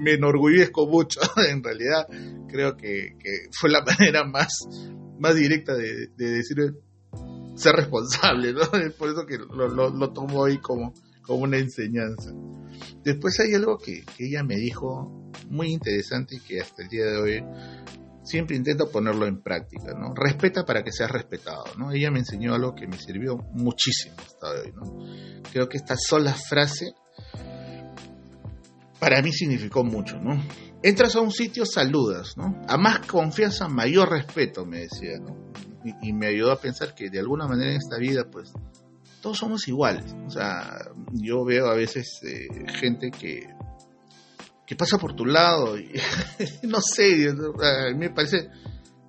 me, 0.00 0.12
enorgullezco 0.12 0.86
mucho. 0.86 1.20
en 1.48 1.62
realidad, 1.62 2.06
creo 2.48 2.76
que, 2.76 3.16
fue 3.58 3.70
la 3.70 3.82
manera 3.98 4.24
más, 4.24 4.48
más 5.18 5.34
directa 5.34 5.74
de, 5.74 6.08
decir 6.16 6.74
ser 7.54 7.74
responsable, 7.74 8.52
¿no? 8.52 8.60
Por 8.98 9.10
eso 9.10 9.26
que 9.26 9.38
lo, 9.38 9.68
lo, 9.68 10.12
tomo 10.12 10.40
hoy 10.40 10.58
como, 10.58 10.94
como 11.22 11.40
una 11.40 11.58
enseñanza. 11.58 12.32
Después 13.04 13.38
hay 13.40 13.54
algo 13.54 13.78
que, 13.78 14.02
que, 14.16 14.26
ella 14.26 14.42
me 14.42 14.56
dijo 14.56 15.30
muy 15.48 15.72
interesante 15.72 16.36
y 16.36 16.40
que 16.40 16.60
hasta 16.60 16.82
el 16.82 16.88
día 16.88 17.04
de 17.04 17.16
hoy 17.18 17.44
siempre 18.22 18.56
intento 18.56 18.90
ponerlo 18.90 19.26
en 19.26 19.42
práctica, 19.42 19.92
¿no? 19.94 20.14
Respeta 20.14 20.64
para 20.64 20.82
que 20.82 20.92
seas 20.92 21.10
respetado, 21.10 21.64
¿no? 21.76 21.92
Ella 21.92 22.10
me 22.10 22.20
enseñó 22.20 22.54
algo 22.54 22.74
que 22.74 22.86
me 22.86 22.96
sirvió 22.96 23.36
muchísimo 23.52 24.14
hasta 24.18 24.50
hoy, 24.50 24.72
¿no? 24.72 25.42
Creo 25.52 25.68
que 25.68 25.78
esta 25.78 25.96
sola 25.96 26.34
frase 26.34 26.94
para 29.00 29.22
mí 29.22 29.32
significó 29.32 29.82
mucho, 29.82 30.18
¿no? 30.20 30.40
Entras 30.82 31.16
a 31.16 31.20
un 31.20 31.32
sitio, 31.32 31.64
saludas, 31.64 32.36
¿no? 32.36 32.62
A 32.68 32.76
más 32.76 33.00
confianza, 33.06 33.66
mayor 33.66 34.10
respeto, 34.10 34.66
me 34.66 34.80
decía, 34.80 35.18
¿no? 35.18 35.50
Y, 36.02 36.12
me 36.12 36.26
ayudó 36.26 36.52
a 36.52 36.60
pensar 36.60 36.94
que 36.94 37.08
de 37.08 37.18
alguna 37.18 37.46
manera 37.46 37.70
en 37.70 37.78
esta 37.78 37.96
vida, 37.96 38.24
pues, 38.30 38.52
todos 39.22 39.38
somos 39.38 39.66
iguales. 39.66 40.14
O 40.26 40.30
sea, 40.30 40.76
yo 41.12 41.42
veo 41.44 41.68
a 41.68 41.74
veces 41.74 42.20
eh, 42.22 42.48
gente 42.74 43.10
que, 43.10 43.48
que 44.66 44.76
pasa 44.76 44.98
por 44.98 45.14
tu 45.14 45.24
lado 45.24 45.78
y 45.78 45.90
no 46.64 46.80
sé, 46.82 47.30
a 47.30 47.92
mí 47.92 47.98
me 47.98 48.10
parece 48.10 48.50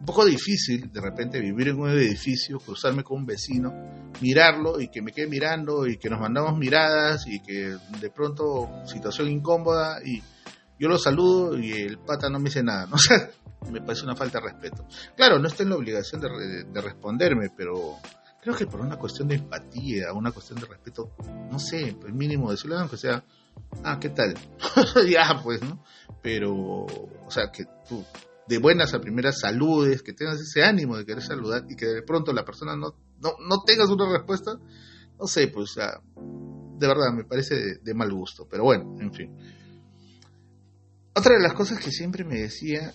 un 0.02 0.06
poco 0.06 0.26
difícil 0.26 0.92
de 0.92 1.00
repente 1.00 1.40
vivir 1.40 1.68
en 1.68 1.80
un 1.80 1.92
edificio, 1.92 2.58
cruzarme 2.58 3.04
con 3.04 3.20
un 3.20 3.26
vecino, 3.28 3.72
mirarlo 4.20 4.82
y 4.82 4.88
que 4.88 5.00
me 5.00 5.12
quede 5.12 5.28
mirando 5.28 5.86
y 5.86 5.98
que 5.98 6.10
nos 6.10 6.20
mandamos 6.20 6.58
miradas 6.58 7.28
y 7.28 7.40
que 7.40 7.78
de 8.00 8.10
pronto 8.10 8.68
situación 8.88 9.30
incómoda 9.30 10.00
y 10.04 10.20
yo 10.80 10.90
lo 10.90 10.98
saludo 10.98 11.56
y 11.56 11.74
el 11.74 12.00
pata 12.00 12.32
no 12.32 12.40
me 12.40 12.46
dice 12.46 12.64
nada, 12.64 12.88
¿no? 12.88 12.98
me 13.72 13.80
parece 13.80 14.04
una 14.04 14.16
falta 14.16 14.40
de 14.40 14.46
respeto. 14.46 14.88
Claro, 15.16 15.38
no 15.38 15.48
estoy 15.48 15.66
en 15.66 15.70
la 15.70 15.76
obligación 15.76 16.20
de, 16.20 16.82
responderme, 16.82 17.52
pero 17.56 17.98
creo 18.42 18.56
que 18.56 18.66
por 18.66 18.82
una 18.82 18.98
cuestión 18.98 19.28
de 19.28 19.36
empatía, 19.36 20.14
una 20.14 20.32
cuestión 20.32 20.60
de 20.60 20.66
respeto, 20.66 21.12
no 21.52 21.60
sé, 21.60 21.96
el 22.08 22.14
mínimo 22.14 22.50
decirle, 22.50 22.78
aunque 22.78 22.98
sea, 22.98 23.24
ah, 23.84 24.00
¿qué 24.00 24.10
tal? 24.10 24.34
ya, 25.08 25.40
pues, 25.44 25.62
¿no? 25.62 25.84
Pero, 26.24 26.56
o 26.56 27.30
sea, 27.30 27.52
que 27.52 27.66
tú 27.88 28.04
de 28.52 28.58
buenas 28.58 28.94
a 28.94 29.00
primeras 29.00 29.40
saludes, 29.40 30.04
que 30.04 30.12
tengas 30.12 30.42
ese 30.42 30.62
ánimo 30.62 30.98
de 30.98 31.06
querer 31.06 31.24
saludar 31.24 31.64
y 31.70 31.76
que 31.78 31.86
de 31.86 32.02
pronto 32.02 32.34
la 32.34 32.44
persona 32.44 32.76
no, 32.76 32.98
no, 33.22 33.32
no 33.48 33.64
tengas 33.66 33.90
una 33.90 34.12
respuesta, 34.12 34.60
no 35.18 35.26
sé, 35.26 35.48
pues 35.48 35.76
de 35.76 36.88
verdad 36.88 37.14
me 37.14 37.24
parece 37.24 37.80
de, 37.82 37.94
mal 37.94 38.12
gusto, 38.12 38.50
pero 38.50 38.66
bueno, 38.66 38.98
en 39.00 39.14
fin. 39.14 39.38
Otra 41.16 41.36
de 41.38 41.42
las 41.42 41.54
cosas 41.54 41.80
que 41.80 41.92
siempre 41.92 42.26
me 42.26 42.40
decía 42.40 42.94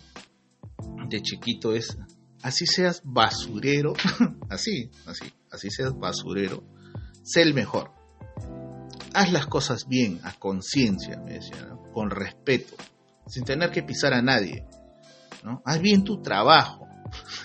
de 1.08 1.22
chiquito 1.22 1.72
es, 1.72 1.96
así 2.42 2.66
seas 2.66 3.00
basurero, 3.02 3.94
así, 4.50 4.90
así, 5.06 5.24
así 5.50 5.70
seas 5.70 5.98
basurero, 5.98 6.64
sé 7.22 7.40
el 7.40 7.54
mejor. 7.54 7.92
Haz 9.14 9.32
las 9.32 9.46
cosas 9.46 9.88
bien, 9.88 10.20
a 10.22 10.34
conciencia, 10.34 11.18
me 11.24 11.32
decía, 11.32 11.78
con 11.94 12.10
respeto, 12.10 12.76
sin 13.26 13.44
tener 13.44 13.70
que 13.70 13.82
pisar 13.82 14.12
a 14.12 14.20
nadie 14.20 14.66
Haz 15.64 15.80
bien 15.80 16.04
tu 16.04 16.20
trabajo. 16.20 16.86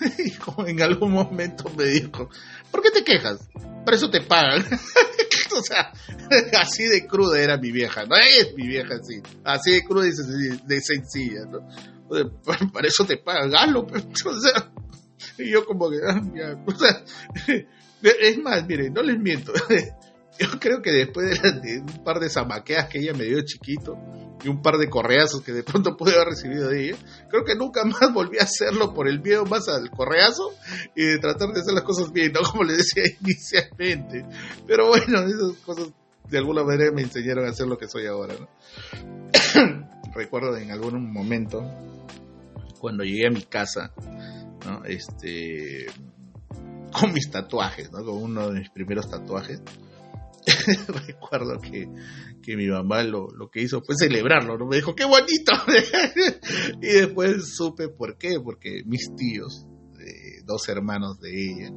y 0.18 0.32
como 0.32 0.66
en 0.66 0.82
algún 0.82 1.12
momento 1.12 1.70
me 1.76 1.84
dijo, 1.84 2.28
¿por 2.70 2.82
qué 2.82 2.90
te 2.90 3.04
quejas? 3.04 3.48
Por 3.84 3.94
eso 3.94 4.10
te 4.10 4.20
pagan. 4.20 4.64
o 5.56 5.62
sea, 5.62 5.92
así 6.60 6.84
de 6.84 7.06
cruda 7.06 7.40
era 7.40 7.56
mi 7.56 7.70
vieja, 7.70 8.04
¿no? 8.06 8.16
Es 8.16 8.54
mi 8.56 8.66
vieja 8.66 8.94
así, 8.94 9.20
así 9.44 9.72
de 9.72 9.84
cruda 9.84 10.06
y 10.06 10.66
de 10.66 10.80
sencilla, 10.80 11.44
¿no? 11.46 11.60
para 12.72 12.86
eso 12.86 13.06
te 13.06 13.16
pagan, 13.16 13.54
hazlo, 13.54 13.86
o 13.86 14.40
sea, 14.40 14.70
y 15.38 15.50
yo 15.50 15.64
como 15.64 15.88
que, 15.88 15.96
ah, 16.06 16.20
o 16.66 16.74
sea, 16.74 17.02
es 18.02 18.38
más, 18.38 18.66
miren, 18.66 18.92
no 18.92 19.02
les 19.02 19.18
miento, 19.18 19.50
yo 20.38 20.60
creo 20.60 20.82
que 20.82 20.90
después 20.90 21.40
de, 21.40 21.78
un 21.78 22.04
par 22.04 22.20
de 22.20 22.28
zamaqueas 22.28 22.88
que 22.88 22.98
ella 22.98 23.14
me 23.14 23.24
dio 23.24 23.40
chiquito 23.42 23.96
y 24.44 24.48
un 24.48 24.62
par 24.62 24.78
de 24.78 24.88
correazos 24.88 25.42
que 25.42 25.52
de 25.52 25.62
pronto 25.62 25.96
pude 25.96 26.14
haber 26.14 26.28
recibido 26.28 26.68
de 26.68 26.88
ella, 26.88 26.96
creo 27.28 27.44
que 27.44 27.54
nunca 27.54 27.84
más 27.84 28.12
volví 28.12 28.38
a 28.38 28.44
hacerlo 28.44 28.94
por 28.94 29.08
el 29.08 29.20
miedo 29.20 29.44
más 29.44 29.68
al 29.68 29.90
correazo 29.90 30.52
y 30.94 31.04
de 31.04 31.18
tratar 31.18 31.50
de 31.50 31.60
hacer 31.60 31.74
las 31.74 31.84
cosas 31.84 32.12
bien, 32.12 32.32
como 32.50 32.64
le 32.64 32.74
decía 32.74 33.04
inicialmente. 33.20 34.24
Pero 34.66 34.88
bueno, 34.88 35.20
esas 35.20 35.56
cosas 35.64 35.90
de 36.28 36.38
alguna 36.38 36.64
manera 36.64 36.90
me 36.92 37.02
enseñaron 37.02 37.46
a 37.46 37.52
ser 37.52 37.66
lo 37.66 37.78
que 37.78 37.88
soy 37.88 38.06
ahora. 38.06 38.34
Recuerdo 40.14 40.56
en 40.56 40.70
algún 40.70 41.12
momento 41.12 41.62
cuando 42.78 43.04
llegué 43.04 43.28
a 43.28 43.30
mi 43.30 43.42
casa, 43.42 43.92
¿no? 44.66 44.84
este 44.84 45.86
con 46.92 47.12
mis 47.12 47.30
tatuajes, 47.30 47.90
¿no? 47.90 48.04
con 48.04 48.22
uno 48.22 48.50
de 48.50 48.60
mis 48.60 48.70
primeros 48.70 49.08
tatuajes 49.08 49.62
recuerdo 51.06 51.58
que, 51.60 51.88
que 52.42 52.56
mi 52.56 52.68
mamá 52.68 53.02
lo, 53.02 53.28
lo, 53.30 53.50
que 53.50 53.62
hizo 53.62 53.82
fue 53.82 53.96
celebrarlo, 53.96 54.58
¿no? 54.58 54.66
Me 54.66 54.76
dijo, 54.76 54.94
¡qué 54.94 55.04
bonito! 55.04 55.52
y 56.82 56.86
después 56.86 57.54
supe 57.54 57.88
por 57.88 58.16
qué, 58.16 58.40
porque 58.42 58.82
mis 58.84 59.14
tíos, 59.16 59.66
eh, 60.00 60.42
dos 60.44 60.68
hermanos 60.68 61.20
de 61.20 61.30
ella, 61.30 61.70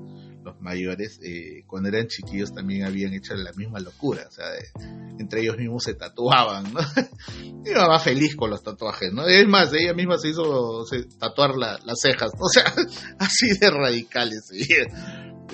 los 0.43 0.61
mayores, 0.61 1.19
eh, 1.23 1.63
cuando 1.65 1.89
eran 1.89 2.07
chiquillos 2.07 2.53
también 2.53 2.83
habían 2.83 3.13
hecho 3.13 3.33
la 3.33 3.51
misma 3.53 3.79
locura, 3.79 4.25
o 4.27 4.31
sea, 4.31 4.45
entre 5.19 5.41
ellos 5.41 5.57
mismos 5.57 5.83
se 5.83 5.95
tatuaban, 5.95 6.71
¿no? 6.71 6.79
Mi 7.63 7.71
mamá 7.71 7.99
feliz 7.99 8.35
con 8.35 8.51
los 8.51 8.61
tatuajes, 8.61 9.11
¿no? 9.11 9.27
Es 9.27 9.47
más, 9.47 9.73
ella 9.73 9.93
misma 9.93 10.17
se 10.19 10.29
hizo 10.29 10.85
tatuar 11.19 11.55
las 11.55 11.99
cejas, 11.99 12.31
o 12.39 12.47
sea, 12.47 12.65
así 13.19 13.57
de 13.59 13.71
radicales. 13.71 14.51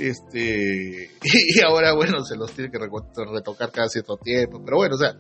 Este, 0.02 1.12
y 1.22 1.62
ahora, 1.64 1.94
bueno, 1.94 2.24
se 2.24 2.36
los 2.36 2.52
tiene 2.54 2.72
que 2.72 2.80
retocar 2.80 3.72
cada 3.72 3.88
cierto 3.88 4.18
tiempo, 4.18 4.60
pero 4.66 4.78
bueno, 4.78 4.96
o 4.96 4.98
sea, 4.98 5.12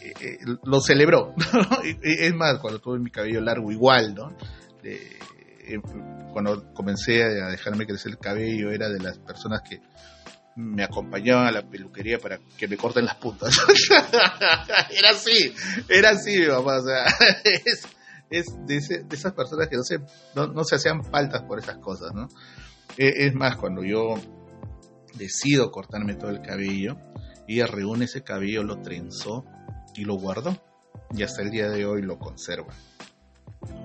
eh, 0.00 0.14
eh, 0.20 0.38
lo 0.62 0.80
celebró, 0.80 1.34
es 2.02 2.34
más, 2.34 2.58
cuando 2.60 2.78
tuve 2.78 3.00
mi 3.00 3.10
cabello 3.10 3.40
largo 3.40 3.72
igual, 3.72 4.14
¿no? 4.14 4.36
cuando 6.32 6.72
comencé 6.72 7.22
a 7.22 7.50
dejarme 7.50 7.86
crecer 7.86 8.12
el 8.12 8.18
cabello, 8.18 8.70
era 8.70 8.88
de 8.88 8.98
las 8.98 9.18
personas 9.18 9.62
que 9.68 9.80
me 10.56 10.84
acompañaban 10.84 11.46
a 11.46 11.52
la 11.52 11.62
peluquería 11.62 12.18
para 12.18 12.38
que 12.56 12.68
me 12.68 12.76
corten 12.76 13.04
las 13.04 13.16
puntas. 13.16 13.56
era 14.90 15.10
así, 15.10 15.52
era 15.88 16.10
así 16.10 16.38
mi 16.38 16.46
mamá, 16.46 16.78
o 16.78 16.82
sea, 16.82 17.04
es, 18.30 18.46
de, 18.66 18.76
esas 19.10 19.32
personas 19.32 19.68
que 19.68 19.76
no 19.76 19.82
se, 19.82 19.98
no, 20.34 20.64
se 20.64 20.76
hacían 20.76 21.04
faltas 21.04 21.42
por 21.42 21.58
esas 21.58 21.78
cosas, 21.78 22.12
¿no? 22.14 22.28
E, 22.96 23.26
es 23.26 23.34
más, 23.34 23.56
cuando 23.56 23.82
yo 23.82 24.14
decido 25.14 25.70
cortarme 25.70 26.14
todo 26.14 26.30
el 26.30 26.40
cabello, 26.40 26.96
ella 27.48 27.66
reúne 27.66 28.04
ese 28.04 28.22
cabello, 28.22 28.62
lo 28.62 28.80
trenzó 28.80 29.44
y 29.94 30.04
lo 30.04 30.14
guardó. 30.14 30.56
Y 31.12 31.22
hasta 31.22 31.42
el 31.42 31.50
día 31.50 31.68
de 31.68 31.84
hoy 31.84 32.02
lo 32.02 32.18
conserva 32.18 32.72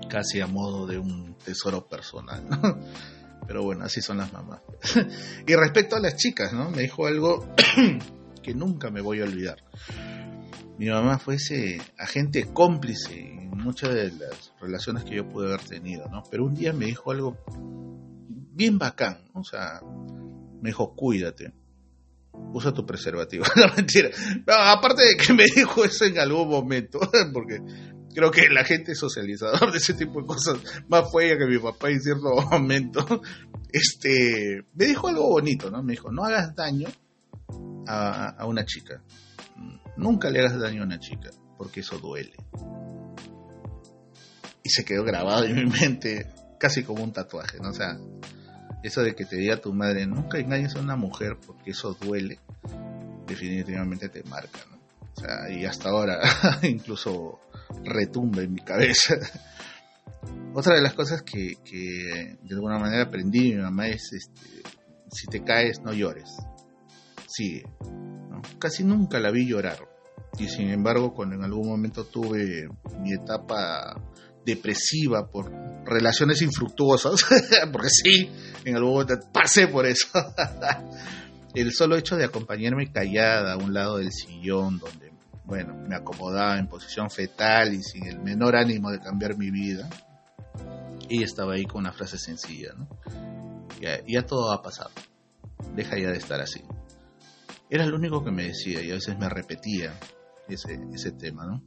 casi 0.08 0.40
a 0.40 0.46
modo 0.46 0.86
de 0.86 0.98
un 0.98 1.36
tesoro 1.44 1.86
personal, 1.86 2.42
Pero 3.46 3.62
bueno, 3.62 3.84
así 3.84 4.00
son 4.02 4.16
las 4.16 4.32
mamás. 4.32 4.60
y 5.46 5.54
respecto 5.54 5.94
a 5.94 6.00
las 6.00 6.16
chicas, 6.16 6.52
¿no? 6.52 6.68
Me 6.70 6.82
dijo 6.82 7.06
algo 7.06 7.46
que 8.42 8.54
nunca 8.54 8.90
me 8.90 9.00
voy 9.00 9.20
a 9.20 9.24
olvidar. 9.24 9.62
Mi 10.78 10.88
mamá 10.88 11.18
fue 11.18 11.36
ese 11.36 11.80
agente 11.96 12.48
cómplice 12.52 13.14
en 13.16 13.50
muchas 13.50 13.94
de 13.94 14.10
las 14.10 14.52
relaciones 14.60 15.04
que 15.04 15.14
yo 15.14 15.28
pude 15.28 15.46
haber 15.46 15.60
tenido, 15.60 16.08
¿no? 16.08 16.24
Pero 16.28 16.44
un 16.44 16.54
día 16.54 16.72
me 16.72 16.86
dijo 16.86 17.12
algo 17.12 17.36
bien 18.56 18.78
bacán, 18.78 19.18
o 19.34 19.44
sea, 19.44 19.80
me 20.62 20.70
dijo, 20.70 20.94
cuídate, 20.96 21.52
usa 22.54 22.72
tu 22.72 22.86
preservativo. 22.86 23.44
no, 23.56 23.74
mentira. 23.76 24.10
aparte 24.46 25.02
de 25.02 25.16
que 25.16 25.32
me 25.34 25.44
dijo 25.44 25.84
eso 25.84 26.06
en 26.06 26.18
algún 26.18 26.48
momento, 26.48 26.98
porque 27.32 27.60
creo 28.14 28.30
que 28.30 28.48
la 28.48 28.64
gente 28.64 28.94
socializador 28.94 29.70
de 29.70 29.78
ese 29.78 29.92
tipo 29.92 30.20
de 30.20 30.26
cosas 30.26 30.58
más 30.88 31.10
fue 31.10 31.26
ella 31.26 31.38
que 31.38 31.46
mi 31.46 31.58
papá 31.58 31.90
en 31.90 32.00
cierto 32.00 32.34
momento, 32.50 33.20
este, 33.70 34.64
me 34.74 34.86
dijo 34.86 35.08
algo 35.08 35.28
bonito, 35.28 35.70
¿no? 35.70 35.82
Me 35.82 35.92
dijo, 35.92 36.10
no 36.10 36.24
hagas 36.24 36.54
daño 36.54 36.88
a, 37.86 38.28
a 38.30 38.46
una 38.46 38.64
chica. 38.64 39.02
Nunca 39.98 40.30
le 40.30 40.40
hagas 40.40 40.58
daño 40.58 40.82
a 40.82 40.86
una 40.86 40.98
chica, 40.98 41.30
porque 41.58 41.80
eso 41.80 41.98
duele. 41.98 42.36
Y 44.62 44.68
se 44.70 44.84
quedó 44.84 45.04
grabado 45.04 45.44
en 45.44 45.54
mi 45.54 45.66
mente 45.66 46.26
casi 46.58 46.82
como 46.82 47.04
un 47.04 47.12
tatuaje, 47.12 47.58
¿no? 47.60 47.70
O 47.70 47.74
sea, 47.74 47.98
eso 48.86 49.02
de 49.02 49.14
que 49.14 49.24
te 49.24 49.36
diga 49.36 49.56
tu 49.56 49.72
madre, 49.72 50.06
nunca 50.06 50.38
engañes 50.38 50.76
a 50.76 50.80
una 50.80 50.96
mujer 50.96 51.36
porque 51.44 51.72
eso 51.72 51.94
duele, 52.00 52.38
definitivamente 53.26 54.08
te 54.08 54.22
marca, 54.24 54.60
¿no? 54.70 54.76
O 55.16 55.20
sea, 55.20 55.50
y 55.50 55.64
hasta 55.64 55.88
ahora 55.88 56.20
incluso 56.62 57.40
retumba 57.84 58.42
en 58.42 58.52
mi 58.52 58.60
cabeza. 58.60 59.16
Otra 60.54 60.74
de 60.74 60.82
las 60.82 60.94
cosas 60.94 61.22
que, 61.22 61.56
de 61.64 62.54
alguna 62.54 62.78
manera 62.78 63.04
aprendí 63.04 63.54
mi 63.54 63.60
mamá 63.60 63.88
es, 63.88 64.12
este, 64.12 64.62
si 65.10 65.26
te 65.26 65.42
caes, 65.42 65.80
no 65.80 65.92
llores. 65.92 66.30
Sigue. 67.26 67.64
Casi 68.58 68.84
nunca 68.84 69.18
la 69.20 69.30
vi 69.30 69.46
llorar. 69.46 69.78
Y 70.38 70.48
sin 70.48 70.70
embargo, 70.70 71.14
cuando 71.14 71.34
en 71.34 71.44
algún 71.44 71.68
momento 71.68 72.04
tuve 72.04 72.68
mi 73.00 73.12
etapa 73.12 74.00
depresiva 74.46 75.28
por 75.28 75.52
relaciones 75.84 76.40
infructuosas, 76.40 77.24
porque 77.72 77.90
sí, 77.90 78.30
en 78.64 78.76
algún 78.76 78.92
momento 78.92 79.18
pasé 79.32 79.66
por 79.66 79.84
eso. 79.84 80.08
El 81.54 81.72
solo 81.72 81.96
hecho 81.96 82.16
de 82.16 82.24
acompañarme 82.24 82.92
callada 82.92 83.54
a 83.54 83.56
un 83.56 83.74
lado 83.74 83.96
del 83.98 84.12
sillón 84.12 84.78
donde 84.78 85.12
bueno, 85.46 85.74
me 85.88 85.94
acomodaba 85.94 86.58
en 86.58 86.66
posición 86.66 87.08
fetal 87.08 87.72
y 87.72 87.82
sin 87.82 88.04
el 88.06 88.18
menor 88.18 88.56
ánimo 88.56 88.90
de 88.90 88.98
cambiar 88.98 89.38
mi 89.38 89.50
vida. 89.50 89.88
Y 91.08 91.22
estaba 91.22 91.54
ahí 91.54 91.64
con 91.64 91.82
una 91.82 91.92
frase 91.92 92.18
sencilla, 92.18 92.72
¿no? 92.76 92.88
Ya, 93.80 94.04
ya 94.06 94.26
todo 94.26 94.50
ha 94.52 94.60
pasado. 94.60 94.90
Deja 95.76 95.96
ya 95.98 96.10
de 96.10 96.18
estar 96.18 96.40
así. 96.40 96.62
Era 97.70 97.86
lo 97.86 97.96
único 97.96 98.24
que 98.24 98.32
me 98.32 98.42
decía 98.42 98.82
y 98.82 98.90
a 98.90 98.94
veces 98.94 99.16
me 99.18 99.28
repetía 99.28 99.94
ese, 100.48 100.80
ese 100.92 101.12
tema, 101.12 101.46
¿no? 101.46 101.62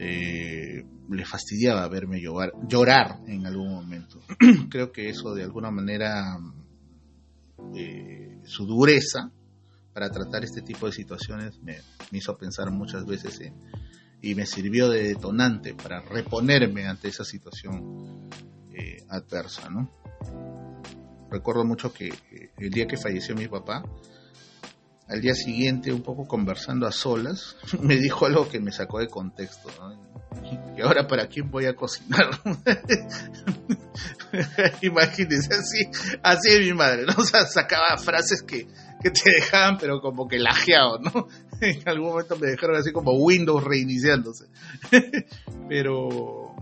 Eh, 0.00 0.84
le 1.10 1.24
fastidiaba 1.24 1.88
verme 1.88 2.20
llorar, 2.20 2.52
llorar 2.68 3.18
en 3.26 3.44
algún 3.46 3.72
momento. 3.72 4.20
Creo 4.70 4.92
que 4.92 5.08
eso 5.08 5.34
de 5.34 5.42
alguna 5.42 5.72
manera, 5.72 6.38
eh, 7.74 8.38
su 8.44 8.64
dureza, 8.64 9.32
para 9.92 10.08
tratar 10.10 10.44
este 10.44 10.62
tipo 10.62 10.86
de 10.86 10.92
situaciones 10.92 11.60
me, 11.62 11.78
hizo 12.12 12.38
pensar 12.38 12.70
muchas 12.70 13.04
veces 13.06 13.40
y 14.22 14.36
me 14.36 14.46
sirvió 14.46 14.88
de 14.88 15.02
detonante 15.02 15.74
para 15.74 16.00
reponerme 16.02 16.86
ante 16.86 17.08
esa 17.08 17.24
situación 17.24 18.28
eh, 18.72 19.02
adversa, 19.08 19.68
¿no? 19.68 19.90
Recuerdo 21.28 21.64
mucho 21.64 21.92
que 21.92 22.12
el 22.56 22.70
día 22.70 22.86
que 22.86 22.96
falleció 22.96 23.34
mi 23.34 23.48
papá, 23.48 23.82
al 25.08 25.20
día 25.20 25.34
siguiente, 25.34 25.92
un 25.92 26.02
poco 26.02 26.26
conversando 26.26 26.86
a 26.86 26.92
solas, 26.92 27.56
me 27.80 27.96
dijo 27.96 28.26
algo 28.26 28.48
que 28.48 28.60
me 28.60 28.72
sacó 28.72 28.98
de 28.98 29.08
contexto. 29.08 29.70
¿Y 30.76 30.82
ahora 30.82 31.06
para 31.06 31.26
quién 31.26 31.50
voy 31.50 31.66
a 31.66 31.74
cocinar? 31.74 32.40
Imagínense, 34.82 35.54
así, 35.54 35.88
así 36.22 36.50
es 36.50 36.60
mi 36.60 36.74
madre, 36.74 37.04
¿no? 37.06 37.14
O 37.18 37.24
sea, 37.24 37.46
sacaba 37.46 37.96
frases 37.96 38.42
que, 38.42 38.66
que 39.02 39.10
te 39.10 39.30
dejaban, 39.30 39.78
pero 39.78 40.00
como 40.00 40.28
que 40.28 40.38
lajeado, 40.38 40.98
¿no? 40.98 41.28
En 41.60 41.88
algún 41.88 42.10
momento 42.10 42.36
me 42.36 42.48
dejaron 42.48 42.76
así 42.76 42.92
como 42.92 43.12
Windows 43.12 43.64
reiniciándose. 43.64 44.46
Pero 45.68 46.54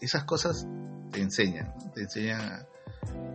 esas 0.00 0.24
cosas 0.24 0.66
te 1.10 1.20
enseñan, 1.20 1.74
te 1.94 2.02
enseñan 2.02 2.66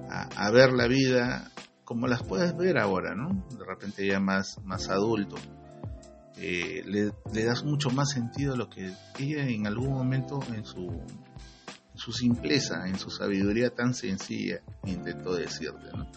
a, 0.10 0.52
ver 0.52 0.74
la 0.74 0.88
vida 0.88 1.52
como 1.84 2.08
las 2.08 2.24
puedes 2.24 2.56
ver 2.56 2.78
ahora, 2.78 3.16
¿no? 3.16 3.46
De 3.58 3.66
repente 3.66 4.06
ya 4.06 4.20
más, 4.20 4.60
más 4.64 4.90
adulto. 4.90 5.36
Eh, 6.38 6.84
le, 6.86 7.44
das 7.44 7.64
mucho 7.64 7.90
más 7.90 8.10
sentido 8.12 8.54
a 8.54 8.58
lo 8.58 8.70
que 8.70 8.92
ella 9.20 9.48
en 9.48 9.68
algún 9.68 9.92
momento 9.92 10.40
en 10.54 10.66
su, 10.66 11.02
su 11.94 12.12
simpleza, 12.12 12.88
en 12.88 12.98
su 12.98 13.10
sabiduría 13.10 13.70
tan 13.70 13.94
sencilla 13.94 14.62
intentó 14.86 15.36
decirte, 15.36 15.88
¿no? 15.96 16.08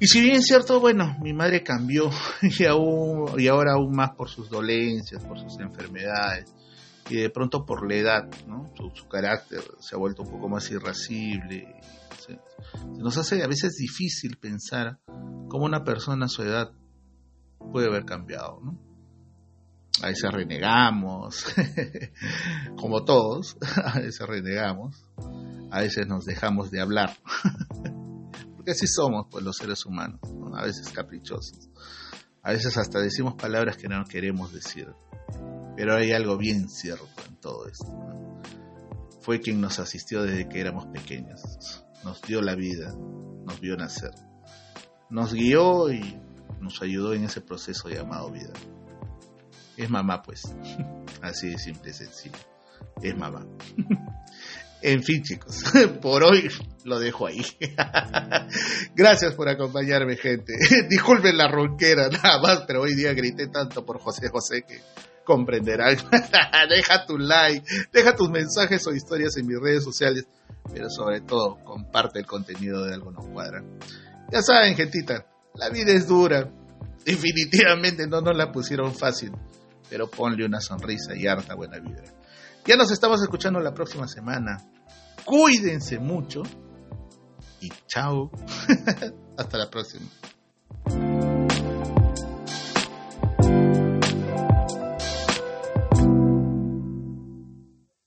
Y 0.00 0.06
si 0.06 0.20
bien 0.20 0.36
es 0.36 0.44
cierto, 0.44 0.78
bueno, 0.78 1.16
mi 1.20 1.32
madre 1.32 1.64
cambió 1.64 2.10
y, 2.42 2.64
aún, 2.64 3.32
y 3.38 3.48
ahora 3.48 3.72
aún 3.72 3.96
más 3.96 4.10
por 4.10 4.28
sus 4.28 4.48
dolencias, 4.48 5.24
por 5.24 5.38
sus 5.38 5.58
enfermedades 5.58 6.54
y 7.08 7.16
de 7.16 7.30
pronto 7.30 7.64
por 7.64 7.88
la 7.88 7.94
edad, 7.96 8.30
¿no? 8.46 8.70
Su, 8.94 9.08
carácter 9.08 9.62
se 9.80 9.94
ha 9.94 9.98
vuelto 9.98 10.22
un 10.22 10.30
poco 10.30 10.48
más 10.48 10.70
irascible. 10.70 11.80
Se, 12.18 12.38
nos 12.98 13.16
hace 13.16 13.42
a 13.42 13.46
veces 13.46 13.76
difícil 13.76 14.36
pensar 14.36 14.98
cómo 15.48 15.64
una 15.64 15.84
persona 15.84 16.26
a 16.26 16.28
su 16.28 16.42
edad 16.42 16.72
puede 17.72 17.88
haber 17.88 18.04
cambiado, 18.04 18.60
¿no? 18.62 18.78
A 20.02 20.08
veces 20.08 20.30
renegamos, 20.30 21.44
como 22.76 23.04
todos, 23.04 23.56
a 23.84 23.98
veces 23.98 24.26
renegamos, 24.26 25.04
a 25.70 25.80
veces 25.80 26.06
nos 26.06 26.24
dejamos 26.24 26.70
de 26.70 26.80
hablar. 26.80 27.16
así 28.70 28.86
somos 28.86 29.26
pues 29.30 29.44
los 29.44 29.56
seres 29.56 29.84
humanos, 29.86 30.20
a 30.54 30.64
veces 30.64 30.90
caprichosos. 30.90 31.68
A 32.42 32.52
veces 32.52 32.76
hasta 32.76 33.00
decimos 33.00 33.34
palabras 33.34 33.76
que 33.76 33.88
no 33.88 34.04
queremos 34.04 34.52
decir. 34.52 34.88
Pero 35.78 35.94
hay 35.94 36.10
algo 36.10 36.36
bien 36.36 36.68
cierto 36.68 37.06
en 37.28 37.36
todo 37.36 37.68
esto. 37.68 37.86
Fue 39.20 39.40
quien 39.40 39.60
nos 39.60 39.78
asistió 39.78 40.24
desde 40.24 40.48
que 40.48 40.58
éramos 40.58 40.86
pequeños. 40.86 41.40
Nos 42.02 42.20
dio 42.22 42.42
la 42.42 42.56
vida, 42.56 42.92
nos 43.46 43.60
vio 43.60 43.76
nacer. 43.76 44.10
Nos 45.08 45.32
guió 45.32 45.92
y 45.92 46.20
nos 46.60 46.82
ayudó 46.82 47.14
en 47.14 47.22
ese 47.22 47.40
proceso 47.42 47.88
llamado 47.88 48.32
vida. 48.32 48.54
Es 49.76 49.88
mamá, 49.88 50.20
pues. 50.20 50.52
Así 51.22 51.50
de 51.50 51.58
simple 51.58 51.92
y 51.92 51.94
sencillo. 51.94 52.38
Es 53.00 53.16
mamá. 53.16 53.46
En 54.80 55.02
fin, 55.02 55.24
chicos, 55.24 55.64
por 56.00 56.22
hoy 56.22 56.48
lo 56.84 57.00
dejo 57.00 57.26
ahí. 57.26 57.44
Gracias 58.94 59.34
por 59.34 59.48
acompañarme, 59.48 60.16
gente. 60.16 60.52
Disculpen 60.88 61.36
la 61.36 61.48
ronquera, 61.50 62.08
nada 62.08 62.40
más, 62.40 62.62
pero 62.64 62.82
hoy 62.82 62.94
día 62.94 63.12
grité 63.12 63.48
tanto 63.48 63.84
por 63.84 63.98
José 63.98 64.28
José 64.28 64.62
que 64.62 64.80
comprenderán. 65.28 65.98
deja 66.70 67.04
tu 67.06 67.18
like, 67.18 67.62
deja 67.92 68.16
tus 68.16 68.30
mensajes 68.30 68.84
o 68.86 68.94
historias 68.94 69.36
en 69.36 69.46
mis 69.46 69.60
redes 69.60 69.84
sociales, 69.84 70.26
pero 70.72 70.88
sobre 70.88 71.20
todo 71.20 71.62
comparte 71.64 72.18
el 72.18 72.26
contenido 72.26 72.84
de 72.86 72.94
Algo 72.94 73.10
No 73.10 73.20
Cuadra. 73.20 73.62
Ya 74.32 74.40
saben, 74.40 74.74
gentita, 74.74 75.26
la 75.54 75.68
vida 75.68 75.92
es 75.92 76.08
dura. 76.08 76.50
Definitivamente 77.04 78.06
no 78.06 78.22
nos 78.22 78.36
la 78.36 78.50
pusieron 78.50 78.94
fácil, 78.94 79.32
pero 79.90 80.10
ponle 80.10 80.46
una 80.46 80.60
sonrisa 80.60 81.14
y 81.14 81.26
harta 81.26 81.54
buena 81.54 81.78
vida. 81.78 82.02
Ya 82.64 82.76
nos 82.76 82.90
estamos 82.90 83.20
escuchando 83.20 83.60
la 83.60 83.74
próxima 83.74 84.08
semana. 84.08 84.58
Cuídense 85.26 85.98
mucho 85.98 86.42
y 87.60 87.68
chao. 87.86 88.30
Hasta 89.36 89.58
la 89.58 89.68
próxima. 89.68 90.06